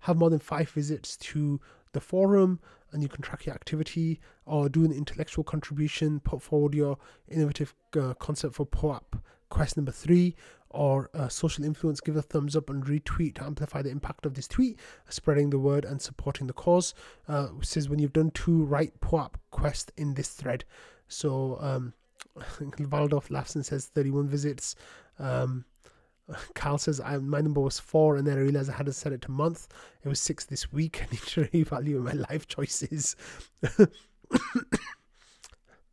have 0.00 0.16
more 0.16 0.30
than 0.30 0.40
five 0.40 0.70
visits 0.70 1.16
to 1.18 1.60
the 1.92 2.00
forum 2.00 2.58
and 2.92 3.02
you 3.02 3.08
can 3.08 3.22
track 3.22 3.46
your 3.46 3.54
activity 3.54 4.20
or 4.46 4.68
do 4.68 4.84
an 4.84 4.92
intellectual 4.92 5.44
contribution, 5.44 6.20
put 6.20 6.42
forward 6.42 6.74
your 6.74 6.98
innovative 7.28 7.74
uh, 7.98 8.14
concept 8.14 8.54
for 8.54 8.66
POAP 8.66 9.16
quest 9.52 9.76
number 9.76 9.92
three, 9.92 10.34
or 10.70 11.10
uh, 11.12 11.28
social 11.28 11.62
influence, 11.62 12.00
give 12.00 12.16
a 12.16 12.22
thumbs 12.22 12.56
up 12.56 12.70
and 12.70 12.86
retweet 12.86 13.34
to 13.34 13.44
amplify 13.44 13.82
the 13.82 13.90
impact 13.90 14.24
of 14.24 14.32
this 14.32 14.48
tweet, 14.48 14.78
spreading 15.10 15.50
the 15.50 15.58
word 15.58 15.84
and 15.84 16.00
supporting 16.00 16.46
the 16.46 16.52
cause. 16.54 16.94
Uh, 17.28 17.48
says 17.60 17.88
when 17.88 17.98
you've 17.98 18.14
done 18.14 18.30
two 18.30 18.64
right 18.64 18.98
POAP 19.00 19.36
quest 19.50 19.92
in 19.98 20.14
this 20.14 20.30
thread. 20.30 20.64
So 21.08 21.58
um, 21.60 21.92
Valdorff 22.38 23.30
laughs 23.30 23.54
and 23.54 23.64
says 23.64 23.86
31 23.86 24.28
visits. 24.28 24.74
Um, 25.18 25.66
Carl 26.54 26.78
says 26.78 27.00
I, 27.00 27.18
my 27.18 27.40
number 27.40 27.60
was 27.60 27.78
four, 27.78 28.16
and 28.16 28.26
then 28.26 28.38
I 28.38 28.42
realized 28.42 28.70
I 28.70 28.74
hadn't 28.74 28.94
set 28.94 29.12
it 29.12 29.22
to 29.22 29.30
month. 29.30 29.68
It 30.04 30.08
was 30.08 30.20
six 30.20 30.44
this 30.44 30.72
week. 30.72 31.02
I 31.02 31.06
need 31.10 31.22
to 31.26 31.44
reevaluate 31.44 32.02
my 32.02 32.12
life 32.12 32.46
choices. 32.46 33.16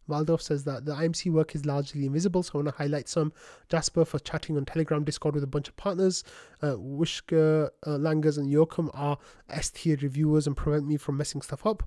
Valdorff 0.09 0.41
says 0.41 0.63
that 0.63 0.85
the 0.85 0.93
IMC 0.93 1.31
work 1.31 1.53
is 1.53 1.67
largely 1.67 2.07
invisible, 2.07 2.41
so 2.41 2.53
I 2.55 2.57
want 2.57 2.69
to 2.69 2.73
highlight 2.75 3.07
some. 3.07 3.31
Jasper 3.69 4.03
for 4.03 4.17
chatting 4.19 4.57
on 4.57 4.65
Telegram, 4.65 5.03
Discord 5.03 5.35
with 5.35 5.43
a 5.43 5.47
bunch 5.47 5.69
of 5.69 5.77
partners. 5.77 6.23
Uh, 6.63 6.75
Wishka, 6.77 7.69
uh, 7.85 7.89
Langers, 7.91 8.39
and 8.39 8.51
Yoakum 8.51 8.89
are 8.93 9.19
S 9.49 9.69
tier 9.69 9.97
reviewers 10.01 10.47
and 10.47 10.57
prevent 10.57 10.87
me 10.87 10.97
from 10.97 11.15
messing 11.15 11.41
stuff 11.41 11.65
up. 11.65 11.83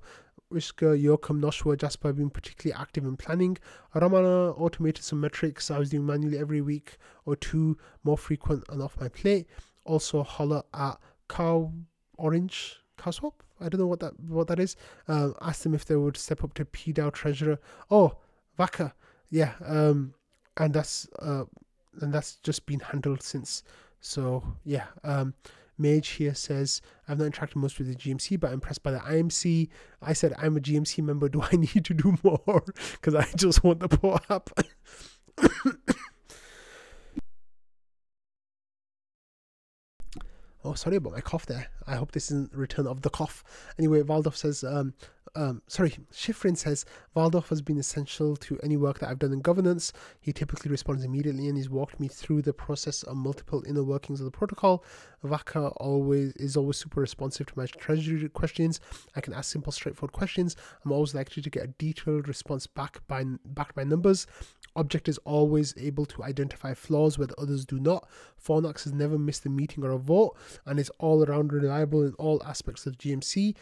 Wishka, 0.53 0.85
Yoakum, 0.97 1.39
Noshua, 1.41 1.77
Jasper 1.77 2.09
have 2.09 2.17
been 2.17 2.29
particularly 2.29 2.79
active 2.79 3.05
in 3.05 3.17
planning. 3.17 3.57
Ramana 3.95 4.59
automated 4.59 5.03
some 5.03 5.19
metrics 5.19 5.71
I 5.71 5.79
was 5.79 5.89
doing 5.89 6.05
manually 6.05 6.37
every 6.37 6.61
week 6.61 6.97
or 7.25 7.35
two, 7.35 7.77
more 8.03 8.17
frequent 8.17 8.63
and 8.69 8.81
off 8.81 8.99
my 8.99 9.09
plate. 9.09 9.47
Also, 9.85 10.23
holler 10.23 10.63
at 10.73 10.97
Cow 11.27 11.71
Orange 12.17 12.79
Cowswap. 12.97 13.33
I 13.59 13.69
don't 13.69 13.79
know 13.79 13.87
what 13.87 13.99
that 14.01 14.19
what 14.19 14.47
that 14.47 14.59
is. 14.59 14.75
Uh, 15.07 15.31
asked 15.41 15.63
them 15.63 15.73
if 15.73 15.85
they 15.85 15.95
would 15.95 16.17
step 16.17 16.43
up 16.43 16.53
to 16.55 16.65
PDAO 16.65 17.11
treasurer. 17.11 17.59
Oh, 17.89 18.17
Vaca, 18.57 18.93
yeah. 19.29 19.53
Um, 19.65 20.13
and 20.57 20.73
that's 20.73 21.07
uh, 21.19 21.45
and 22.01 22.13
that's 22.13 22.35
just 22.37 22.65
been 22.65 22.79
handled 22.79 23.21
since. 23.21 23.63
So 24.01 24.43
yeah. 24.65 24.85
Um, 25.03 25.33
Mage 25.77 26.09
here 26.09 26.35
says, 26.35 26.81
I've 27.07 27.19
not 27.19 27.31
interacted 27.31 27.55
most 27.55 27.79
with 27.79 27.87
the 27.87 27.95
GMC, 27.95 28.39
but 28.39 28.47
I'm 28.47 28.55
impressed 28.55 28.83
by 28.83 28.91
the 28.91 28.99
IMC. 28.99 29.69
I 30.01 30.13
said, 30.13 30.33
I'm 30.37 30.57
a 30.57 30.59
GMC 30.59 31.03
member. 31.03 31.29
Do 31.33 31.41
I 31.41 31.55
need 31.55 31.85
to 31.85 31.93
do 31.93 32.15
more? 32.23 32.63
Because 32.93 33.15
I 33.15 33.27
just 33.35 33.63
want 33.63 33.79
the 33.79 33.89
POAP. 33.89 34.21
app. 34.29 34.49
Oh, 40.65 40.75
sorry 40.75 40.95
about 40.95 41.11
my 41.11 41.19
cough 41.19 41.45
there. 41.45 41.67
I 41.85 41.95
hope 41.95 42.13
this 42.13 42.31
isn't 42.31 42.53
return 42.53 42.87
of 42.87 43.01
the 43.01 43.09
cough. 43.09 43.43
Anyway, 43.77 44.01
Valdorff 44.01 44.37
says, 44.37 44.63
um, 44.63 44.93
um, 45.35 45.63
sorry, 45.67 45.95
Schifrin 46.11 46.55
says, 46.55 46.85
Valdorff 47.15 47.49
has 47.49 47.61
been 47.61 47.79
essential 47.79 48.35
to 48.37 48.59
any 48.61 48.77
work 48.77 48.99
that 48.99 49.09
I've 49.09 49.19
done 49.19 49.33
in 49.33 49.39
governance. 49.39 49.91
He 50.21 50.31
typically 50.31 50.69
responds 50.69 51.03
immediately 51.03 51.47
and 51.47 51.57
he's 51.57 51.69
walked 51.69 51.99
me 51.99 52.07
through 52.07 52.43
the 52.43 52.53
process 52.53 53.01
of 53.03 53.17
multiple 53.17 53.63
inner 53.67 53.83
workings 53.83 54.19
of 54.19 54.25
the 54.25 54.31
protocol. 54.31 54.83
Vaka 55.23 55.69
always 55.77 56.33
is 56.33 56.55
always 56.55 56.77
super 56.77 57.01
responsive 57.01 57.47
to 57.47 57.53
my 57.57 57.65
treasury 57.65 58.29
questions. 58.29 58.79
I 59.15 59.21
can 59.21 59.33
ask 59.33 59.51
simple, 59.51 59.71
straightforward 59.71 60.11
questions. 60.11 60.55
I'm 60.85 60.91
always 60.91 61.15
likely 61.15 61.41
to 61.41 61.49
get 61.49 61.63
a 61.63 61.67
detailed 61.67 62.27
response 62.27 62.67
back 62.67 63.01
by 63.07 63.23
backed 63.45 63.75
by 63.75 63.85
numbers. 63.85 64.27
Object 64.75 65.07
is 65.07 65.19
always 65.19 65.73
able 65.77 66.05
to 66.07 66.23
identify 66.23 66.73
flaws 66.73 67.17
where 67.17 67.27
the 67.27 67.39
others 67.39 67.65
do 67.65 67.79
not. 67.79 68.07
Fornox 68.43 68.83
has 68.83 68.93
never 68.93 69.17
missed 69.17 69.45
a 69.45 69.49
meeting 69.49 69.83
or 69.83 69.91
a 69.91 69.97
vote 69.97 70.35
and 70.65 70.79
is 70.79 70.91
all 70.99 71.23
around 71.23 71.53
reliable 71.53 72.03
in 72.03 72.13
all 72.15 72.41
aspects 72.43 72.85
of 72.85 72.97
GMC. 72.97 73.55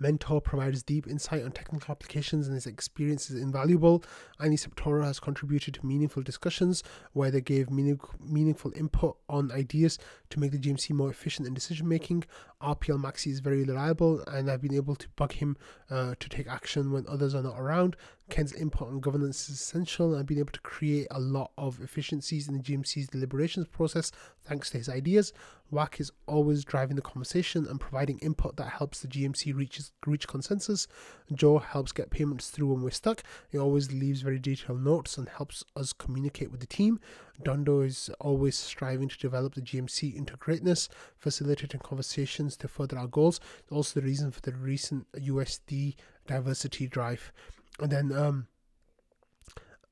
Mentor 0.00 0.40
provides 0.40 0.82
deep 0.82 1.06
insight 1.06 1.44
on 1.44 1.52
technical 1.52 1.92
applications 1.92 2.46
and 2.46 2.54
his 2.54 2.66
experience 2.66 3.30
is 3.30 3.40
invaluable. 3.40 4.02
Ani 4.40 4.56
Septora 4.56 5.04
has 5.04 5.20
contributed 5.20 5.74
to 5.74 5.86
meaningful 5.86 6.22
discussions 6.22 6.82
where 7.12 7.30
they 7.30 7.40
gave 7.40 7.70
meaning, 7.70 8.00
meaningful 8.18 8.72
input 8.74 9.18
on 9.28 9.52
ideas 9.52 9.98
to 10.30 10.40
make 10.40 10.52
the 10.52 10.58
GMC 10.58 10.90
more 10.90 11.10
efficient 11.10 11.46
in 11.46 11.54
decision 11.54 11.86
making. 11.86 12.24
RPL 12.62 13.02
Maxi 13.02 13.28
is 13.28 13.40
very 13.40 13.64
reliable 13.64 14.22
and 14.26 14.50
I've 14.50 14.60
been 14.60 14.74
able 14.74 14.94
to 14.96 15.08
bug 15.16 15.32
him 15.32 15.56
uh, 15.90 16.14
to 16.18 16.28
take 16.28 16.46
action 16.46 16.92
when 16.92 17.06
others 17.08 17.34
are 17.34 17.42
not 17.42 17.58
around. 17.58 17.96
Ken's 18.28 18.52
input 18.52 18.88
on 18.88 19.00
governance 19.00 19.48
is 19.48 19.56
essential 19.56 20.14
and 20.14 20.26
been 20.26 20.38
able 20.38 20.52
to 20.52 20.60
create 20.60 21.06
a 21.10 21.18
lot 21.18 21.50
of 21.58 21.80
efficiencies 21.80 22.48
in 22.48 22.54
the 22.54 22.62
GMC's 22.62 23.08
deliberations 23.08 23.66
process 23.68 24.12
thanks 24.44 24.70
to 24.70 24.78
his 24.78 24.88
ideas. 24.88 25.32
WAC 25.72 26.00
is 26.00 26.12
always 26.26 26.64
driving 26.64 26.96
the 26.96 27.02
conversation 27.02 27.66
and 27.66 27.80
providing 27.80 28.18
input 28.18 28.56
that 28.56 28.68
helps 28.68 29.00
the 29.00 29.08
GMC 29.08 29.54
reach, 29.54 29.80
reach 30.06 30.28
consensus. 30.28 30.86
Joe 31.32 31.58
helps 31.58 31.92
get 31.92 32.10
payments 32.10 32.50
through 32.50 32.72
when 32.72 32.82
we're 32.82 32.90
stuck. 32.90 33.22
He 33.50 33.58
always 33.58 33.92
leaves 33.92 34.22
very 34.22 34.38
detailed 34.38 34.84
notes 34.84 35.16
and 35.16 35.28
helps 35.28 35.64
us 35.76 35.92
communicate 35.92 36.50
with 36.50 36.60
the 36.60 36.66
team. 36.66 37.00
Dondo 37.44 37.86
is 37.86 38.10
always 38.20 38.56
striving 38.56 39.08
to 39.08 39.18
develop 39.18 39.54
the 39.54 39.62
GMC 39.62 40.14
into 40.14 40.36
greatness, 40.36 40.88
facilitating 41.18 41.80
conversations 41.80 42.56
to 42.58 42.68
further 42.68 42.98
our 42.98 43.06
goals. 43.06 43.40
Also 43.70 44.00
the 44.00 44.06
reason 44.06 44.30
for 44.30 44.40
the 44.40 44.52
recent 44.52 45.06
USD 45.12 45.96
diversity 46.26 46.86
drive. 46.86 47.32
And 47.80 47.90
then 47.90 48.12
um, 48.12 48.46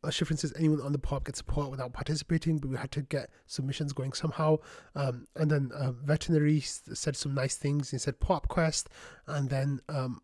uh, 0.04 0.08
Schifrin 0.08 0.38
says 0.38 0.52
anyone 0.56 0.80
on 0.80 0.92
the 0.92 0.98
POAP 0.98 1.24
gets 1.24 1.38
support 1.38 1.70
without 1.70 1.92
participating, 1.92 2.58
but 2.58 2.70
we 2.70 2.76
had 2.76 2.92
to 2.92 3.02
get 3.02 3.30
submissions 3.46 3.92
going 3.92 4.12
somehow. 4.12 4.58
Um, 4.94 5.26
and 5.34 5.50
then 5.50 5.70
uh, 5.74 5.92
veterinary 5.92 6.60
said 6.60 7.16
some 7.16 7.34
nice 7.34 7.56
things. 7.56 7.90
He 7.90 7.98
said 7.98 8.20
POAP 8.20 8.48
quest, 8.48 8.88
and 9.26 9.50
then 9.50 9.80
um, 9.88 10.22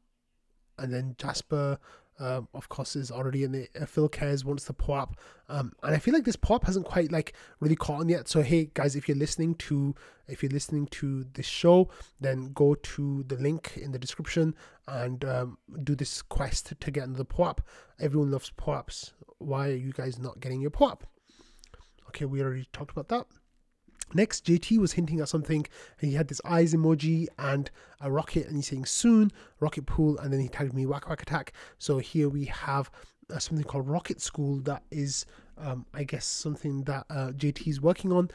and 0.79 0.93
then 0.93 1.17
Jasper 1.19 1.79
um, 2.19 2.49
of 2.55 2.69
course, 2.69 2.95
is 2.97 3.11
already 3.11 3.43
in 3.43 3.53
the 3.53 3.69
uh, 3.81 3.87
Phil 3.87 4.09
Cares 4.09 4.45
wants 4.45 4.65
the 4.65 4.73
POAP, 4.73 5.15
um, 5.49 5.73
and 5.83 5.95
I 5.95 5.99
feel 5.99 6.15
like 6.15 6.25
this 6.25 6.37
POAP 6.37 6.65
hasn't 6.65 6.87
quite 6.87 7.11
like 7.11 7.35
really 7.61 7.77
caught 7.77 8.01
on 8.01 8.09
yet. 8.09 8.29
So 8.29 8.43
hey, 8.43 8.71
guys, 8.75 8.95
if 8.97 9.09
you're 9.09 9.17
listening 9.17 9.55
to 9.57 9.95
if 10.29 10.43
you're 10.43 10.53
listening 10.53 10.87
to 10.87 11.25
this 11.35 11.47
show, 11.47 11.91
then 12.21 12.53
go 12.55 12.75
to 12.75 13.25
the 13.25 13.37
link 13.37 13.77
in 13.77 13.93
the 13.93 13.99
description 13.99 14.55
and 14.89 15.25
um, 15.25 15.59
do 15.83 15.95
this 15.95 16.23
quest 16.23 16.73
to 16.79 16.91
get 16.91 17.05
into 17.05 17.19
the 17.19 17.25
POAP. 17.25 17.61
Everyone 18.01 18.31
loves 18.31 18.51
POAPs. 18.57 19.13
Why 19.39 19.69
are 19.69 19.77
you 19.77 19.93
guys 19.93 20.19
not 20.19 20.41
getting 20.41 20.61
your 20.61 20.71
POAP? 20.71 21.05
Okay, 22.09 22.25
we 22.25 22.43
already 22.43 22.67
talked 22.73 22.93
about 22.93 23.09
that. 23.09 23.27
Next, 24.13 24.45
JT 24.45 24.79
was 24.79 24.93
hinting 24.93 25.21
at 25.21 25.29
something. 25.29 25.67
He 26.01 26.13
had 26.13 26.29
this 26.29 26.41
eyes 26.45 26.75
emoji 26.75 27.27
and 27.39 27.71
a 28.01 28.11
rocket, 28.11 28.47
and 28.47 28.57
he's 28.57 28.69
saying 28.69 28.87
soon, 28.87 29.33
rocket 29.61 29.87
pool, 29.87 30.19
and 30.19 30.33
then 30.33 30.41
he 30.41 30.49
tagged 30.49 30.75
me 30.75 30.87
whack 30.87 31.09
whack 31.09 31.23
attack. 31.23 31.53
So 31.79 31.99
here 31.99 32.29
we 32.29 32.45
have 32.47 32.91
uh, 33.33 33.39
something 33.39 33.65
called 33.65 33.89
Rocket 33.89 34.21
School 34.21 34.61
that 34.63 34.83
is, 34.91 35.27
um, 35.59 35.87
I 35.95 36.05
guess, 36.05 36.27
something 36.27 36.83
that 36.85 37.07
uh, 37.11 37.33
JT 37.33 37.67
is 37.67 37.81
working 37.81 38.13
on. 38.13 38.31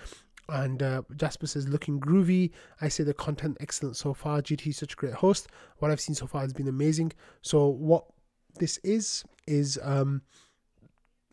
And 0.47 0.81
uh, 0.81 1.03
Jasper 1.15 1.45
says, 1.45 1.67
looking 1.67 1.99
groovy. 1.99 2.51
I 2.81 2.87
say 2.87 3.03
the 3.03 3.13
content 3.13 3.57
excellent 3.59 3.97
so 3.97 4.13
far. 4.15 4.41
JT 4.41 4.67
is 4.67 4.77
such 4.77 4.93
a 4.93 4.95
great 4.95 5.13
host. 5.13 5.47
What 5.77 5.91
I've 5.91 6.01
seen 6.01 6.15
so 6.15 6.25
far 6.25 6.41
has 6.41 6.53
been 6.53 6.67
amazing. 6.67 7.11
So, 7.43 7.67
what 7.67 8.05
this 8.55 8.77
is, 8.79 9.23
is, 9.45 9.79
um, 9.83 10.23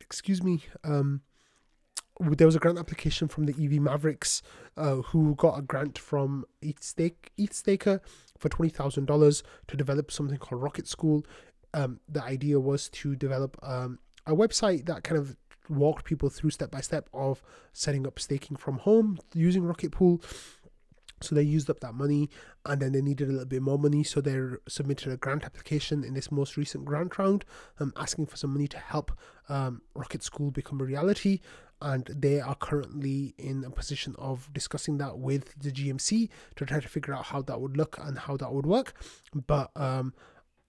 excuse 0.01 0.43
me, 0.43 0.63
um, 0.85 1.23
there 2.21 2.47
was 2.47 2.57
a 2.57 2.59
grant 2.59 2.79
application 2.79 3.29
from 3.29 3.47
the 3.47 3.53
EV 3.53 3.81
Mavericks, 3.81 4.43
uh, 4.77 4.97
who 4.97 5.35
got 5.35 5.59
a 5.59 5.63
grant 5.63 5.99
from 5.99 6.45
ETHStaker 6.63 8.01
for 8.39 8.49
twenty 8.49 8.71
thousand 8.71 9.07
dollars 9.07 9.43
to 9.69 9.77
develop 9.77 10.11
something 10.11 10.39
called 10.39 10.63
Rocket 10.63 10.87
School. 10.87 11.25
Um, 11.75 12.01
the 12.09 12.23
idea 12.23 12.59
was 12.59 12.89
to 12.91 13.17
develop 13.17 13.59
um, 13.63 13.99
a 14.27 14.35
website 14.35 14.87
that 14.87 15.05
kind 15.05 15.19
of 15.19 15.37
walked 15.69 16.05
people 16.05 16.31
through 16.31 16.51
step 16.51 16.71
by 16.71 16.81
step 16.81 17.09
of 17.13 17.43
setting 17.73 18.07
up 18.07 18.19
staking 18.19 18.57
from 18.57 18.79
home 18.79 19.19
using 19.35 19.65
Rocket 19.65 19.93
Pool. 19.93 20.23
So 21.23 21.35
they 21.35 21.43
used 21.43 21.71
up 21.71 21.81
that 21.81 21.95
money 21.95 22.29
and 22.67 22.81
then 22.81 22.93
they 22.93 23.01
needed 23.01 23.29
a 23.29 23.33
little 23.33 23.47
bit 23.47 23.63
more 23.63 23.79
money. 23.79 24.05
So 24.05 24.21
they 24.21 24.39
submitted 24.69 25.13
a 25.13 25.17
grant 25.17 25.45
application 25.45 26.05
in 26.05 26.13
this 26.13 26.31
most 26.31 26.59
recent 26.59 26.85
grant 26.85 27.19
round, 27.19 27.45
um, 27.81 27.93
asking 27.97 28.27
for 28.27 28.37
some 28.37 28.53
money 28.53 28.69
to 28.69 28.79
help 28.79 29.13
um, 29.49 29.81
Rocket 29.95 30.23
School 30.23 30.51
become 30.51 30.81
a 30.81 30.85
reality 30.85 31.41
and 31.83 32.07
they 32.07 32.41
are 32.41 32.55
currently 32.55 33.35
in 33.39 33.65
a 33.65 33.71
position 33.71 34.15
of 34.19 34.51
discussing 34.53 34.99
that 34.99 35.19
with 35.19 35.59
the 35.59 35.71
GMC 35.71 36.29
to 36.57 36.65
try 36.65 36.81
to 36.81 36.89
figure 36.89 37.15
out 37.15 37.27
how 37.27 37.43
that 37.43 37.61
would 37.61 37.77
look 37.77 37.99
and 38.01 38.19
how 38.19 38.37
that 38.39 38.53
would 38.53 38.67
work. 38.67 38.95
But 39.47 39.71
um, 39.77 40.15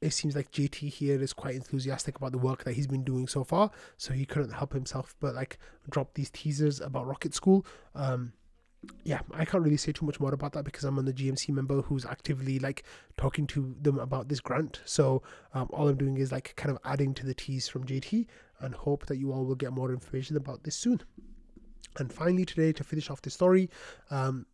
it 0.01 0.11
seems 0.11 0.35
like 0.35 0.51
JT 0.51 0.89
here 0.89 1.21
is 1.21 1.33
quite 1.33 1.55
enthusiastic 1.55 2.17
about 2.17 2.33
the 2.33 2.37
work 2.37 2.63
that 2.65 2.73
he's 2.73 2.87
been 2.87 3.03
doing 3.03 3.27
so 3.27 3.43
far, 3.43 3.71
so 3.95 4.13
he 4.13 4.25
couldn't 4.25 4.51
help 4.51 4.73
himself 4.73 5.15
but 5.19 5.33
like 5.33 5.57
drop 5.89 6.13
these 6.13 6.29
teasers 6.29 6.81
about 6.81 7.07
Rocket 7.07 7.33
School. 7.33 7.65
Um, 7.95 8.33
yeah, 9.03 9.21
I 9.33 9.45
can't 9.45 9.63
really 9.63 9.77
say 9.77 9.91
too 9.91 10.05
much 10.05 10.19
more 10.19 10.33
about 10.33 10.53
that 10.53 10.63
because 10.63 10.83
I'm 10.83 10.99
on 10.99 11.05
the 11.05 11.13
GMC 11.13 11.49
member 11.49 11.81
who's 11.81 12.05
actively 12.05 12.59
like 12.59 12.83
talking 13.17 13.47
to 13.47 13.75
them 13.81 13.97
about 13.97 14.29
this 14.29 14.39
grant. 14.39 14.81
So 14.85 15.23
um, 15.53 15.67
all 15.71 15.87
I'm 15.87 15.97
doing 15.97 16.17
is 16.17 16.31
like 16.31 16.53
kind 16.55 16.71
of 16.71 16.79
adding 16.85 17.13
to 17.15 17.25
the 17.25 17.33
tease 17.33 17.67
from 17.67 17.85
JT 17.85 18.27
and 18.59 18.73
hope 18.73 19.05
that 19.07 19.17
you 19.17 19.31
all 19.31 19.45
will 19.45 19.55
get 19.55 19.73
more 19.73 19.91
information 19.91 20.37
about 20.37 20.63
this 20.63 20.75
soon. 20.75 21.01
And 21.97 22.11
finally, 22.11 22.45
today, 22.45 22.73
to 22.73 22.83
finish 22.83 23.09
off 23.09 23.21
the 23.21 23.29
story, 23.29 23.69
um, 24.11 24.45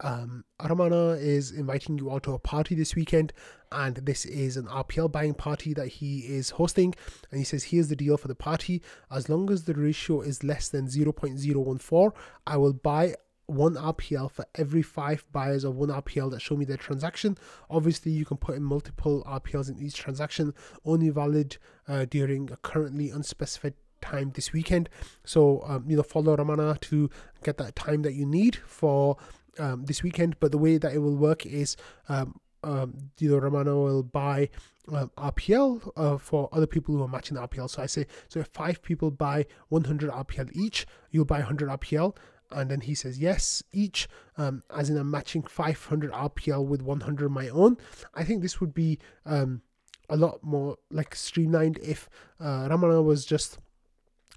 um, 0.00 0.44
Aramana 0.60 1.20
is 1.20 1.50
inviting 1.50 1.98
you 1.98 2.10
all 2.10 2.20
to 2.20 2.34
a 2.34 2.38
party 2.38 2.74
this 2.74 2.94
weekend, 2.94 3.32
and 3.72 3.96
this 3.96 4.24
is 4.24 4.56
an 4.56 4.66
RPL 4.66 5.10
buying 5.10 5.34
party 5.34 5.74
that 5.74 5.88
he 5.88 6.20
is 6.20 6.50
hosting. 6.50 6.94
And 7.30 7.38
he 7.38 7.44
says, 7.44 7.64
Here's 7.64 7.88
the 7.88 7.96
deal 7.96 8.16
for 8.16 8.28
the 8.28 8.34
party 8.34 8.82
as 9.10 9.28
long 9.28 9.50
as 9.50 9.64
the 9.64 9.74
ratio 9.74 10.20
is 10.20 10.44
less 10.44 10.68
than 10.68 10.86
0.014, 10.86 12.12
I 12.46 12.56
will 12.56 12.72
buy 12.72 13.14
one 13.48 13.74
RPL 13.74 14.30
for 14.30 14.44
every 14.54 14.82
five 14.82 15.24
buyers 15.32 15.64
of 15.64 15.74
one 15.74 15.88
RPL 15.88 16.30
that 16.30 16.40
show 16.40 16.54
me 16.54 16.64
their 16.64 16.76
transaction. 16.76 17.36
Obviously, 17.70 18.12
you 18.12 18.24
can 18.24 18.36
put 18.36 18.54
in 18.54 18.62
multiple 18.62 19.24
RPLs 19.26 19.70
in 19.70 19.78
each 19.78 19.94
transaction, 19.94 20.54
only 20.84 21.08
valid 21.08 21.56
uh, 21.88 22.04
during 22.04 22.50
a 22.52 22.56
currently 22.58 23.10
unspecified 23.10 23.74
time 24.02 24.32
this 24.34 24.52
weekend. 24.52 24.88
So, 25.24 25.62
um, 25.66 25.84
you 25.88 25.96
know, 25.96 26.02
follow 26.02 26.36
Ramana 26.36 26.78
to 26.82 27.10
get 27.42 27.56
that 27.56 27.74
time 27.74 28.02
that 28.02 28.12
you 28.12 28.26
need 28.26 28.56
for 28.56 29.16
um, 29.58 29.86
this 29.86 30.02
weekend. 30.02 30.38
But 30.40 30.52
the 30.52 30.58
way 30.58 30.76
that 30.76 30.92
it 30.92 30.98
will 30.98 31.16
work 31.16 31.46
is 31.46 31.76
um, 32.08 32.40
um, 32.62 33.10
you 33.18 33.30
know, 33.30 33.40
Ramana 33.40 33.74
will 33.74 34.02
buy 34.02 34.50
um, 34.92 35.10
RPL 35.16 35.90
uh, 35.96 36.18
for 36.18 36.48
other 36.52 36.66
people 36.66 36.94
who 36.94 37.02
are 37.02 37.08
matching 37.08 37.36
the 37.36 37.46
RPL. 37.46 37.70
So 37.70 37.82
I 37.82 37.86
say, 37.86 38.06
so 38.28 38.40
if 38.40 38.48
five 38.48 38.82
people 38.82 39.10
buy 39.10 39.46
100 39.68 40.10
RPL 40.10 40.50
each, 40.54 40.86
you'll 41.10 41.24
buy 41.24 41.38
100 41.38 41.68
RPL. 41.68 42.16
And 42.50 42.70
then 42.70 42.80
he 42.80 42.94
says 42.94 43.18
yes 43.18 43.62
each, 43.72 44.08
um, 44.36 44.62
as 44.74 44.88
in 44.88 44.96
I'm 44.96 45.10
matching 45.10 45.42
500 45.42 46.12
RPL 46.12 46.64
with 46.64 46.82
100 46.82 47.28
my 47.28 47.48
own. 47.48 47.76
I 48.14 48.24
think 48.24 48.42
this 48.42 48.60
would 48.60 48.72
be 48.72 48.98
um, 49.26 49.62
a 50.08 50.16
lot 50.16 50.42
more 50.42 50.76
like 50.90 51.14
streamlined 51.14 51.78
if 51.82 52.08
uh, 52.40 52.68
Ramana 52.68 53.04
was 53.04 53.26
just 53.26 53.58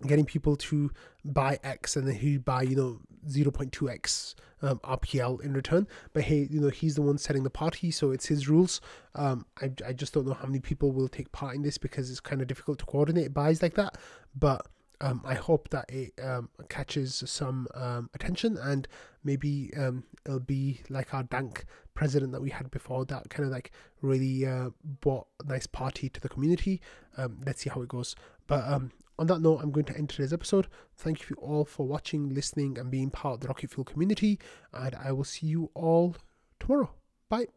getting 0.07 0.25
people 0.25 0.55
to 0.55 0.91
buy 1.23 1.59
X 1.63 1.95
and 1.95 2.07
then 2.07 2.15
he'd 2.15 2.43
buy, 2.43 2.63
you 2.63 2.75
know, 2.75 2.99
0.2X 3.27 4.35
um, 4.61 4.79
RPL 4.79 5.41
in 5.41 5.53
return. 5.53 5.87
But 6.13 6.23
hey, 6.23 6.47
you 6.49 6.59
know, 6.59 6.69
he's 6.69 6.95
the 6.95 7.01
one 7.01 7.17
setting 7.17 7.43
the 7.43 7.49
party, 7.49 7.91
so 7.91 8.11
it's 8.11 8.27
his 8.27 8.47
rules. 8.49 8.81
Um, 9.15 9.45
I, 9.61 9.71
I 9.85 9.93
just 9.93 10.13
don't 10.13 10.25
know 10.25 10.33
how 10.33 10.45
many 10.45 10.59
people 10.59 10.91
will 10.91 11.07
take 11.07 11.31
part 11.31 11.55
in 11.55 11.61
this 11.61 11.77
because 11.77 12.09
it's 12.09 12.19
kind 12.19 12.41
of 12.41 12.47
difficult 12.47 12.79
to 12.79 12.85
coordinate 12.85 13.33
buys 13.33 13.61
like 13.61 13.75
that. 13.75 13.97
But 14.37 14.65
um, 15.01 15.21
I 15.25 15.33
hope 15.33 15.69
that 15.69 15.85
it 15.89 16.13
um, 16.23 16.49
catches 16.69 17.23
some 17.25 17.67
um, 17.73 18.09
attention 18.13 18.57
and 18.57 18.87
maybe 19.23 19.71
um, 19.77 20.03
it'll 20.25 20.39
be 20.39 20.81
like 20.89 21.13
our 21.13 21.23
Dank 21.23 21.65
president 21.93 22.31
that 22.31 22.41
we 22.41 22.49
had 22.51 22.71
before 22.71 23.05
that 23.05 23.29
kind 23.29 23.45
of 23.45 23.51
like 23.51 23.71
really 24.01 24.45
uh, 24.45 24.69
brought 25.01 25.27
a 25.43 25.47
nice 25.47 25.67
party 25.67 26.07
to 26.09 26.21
the 26.21 26.29
community. 26.29 26.81
Um, 27.17 27.41
let's 27.45 27.61
see 27.61 27.69
how 27.69 27.81
it 27.81 27.89
goes. 27.89 28.15
But 28.47 28.67
um, 28.67 28.91
on 29.19 29.27
that 29.27 29.39
note, 29.41 29.59
I'm 29.61 29.71
going 29.71 29.85
to 29.85 29.97
end 29.97 30.09
today's 30.09 30.33
episode. 30.33 30.67
Thank 30.95 31.29
you 31.29 31.35
all 31.37 31.65
for 31.65 31.85
watching, 31.85 32.33
listening, 32.33 32.77
and 32.77 32.89
being 32.89 33.09
part 33.09 33.35
of 33.35 33.39
the 33.41 33.47
Rocket 33.47 33.71
Fuel 33.71 33.85
community. 33.85 34.39
And 34.73 34.95
I 34.95 35.11
will 35.11 35.23
see 35.23 35.47
you 35.47 35.69
all 35.73 36.15
tomorrow. 36.59 36.91
Bye. 37.29 37.47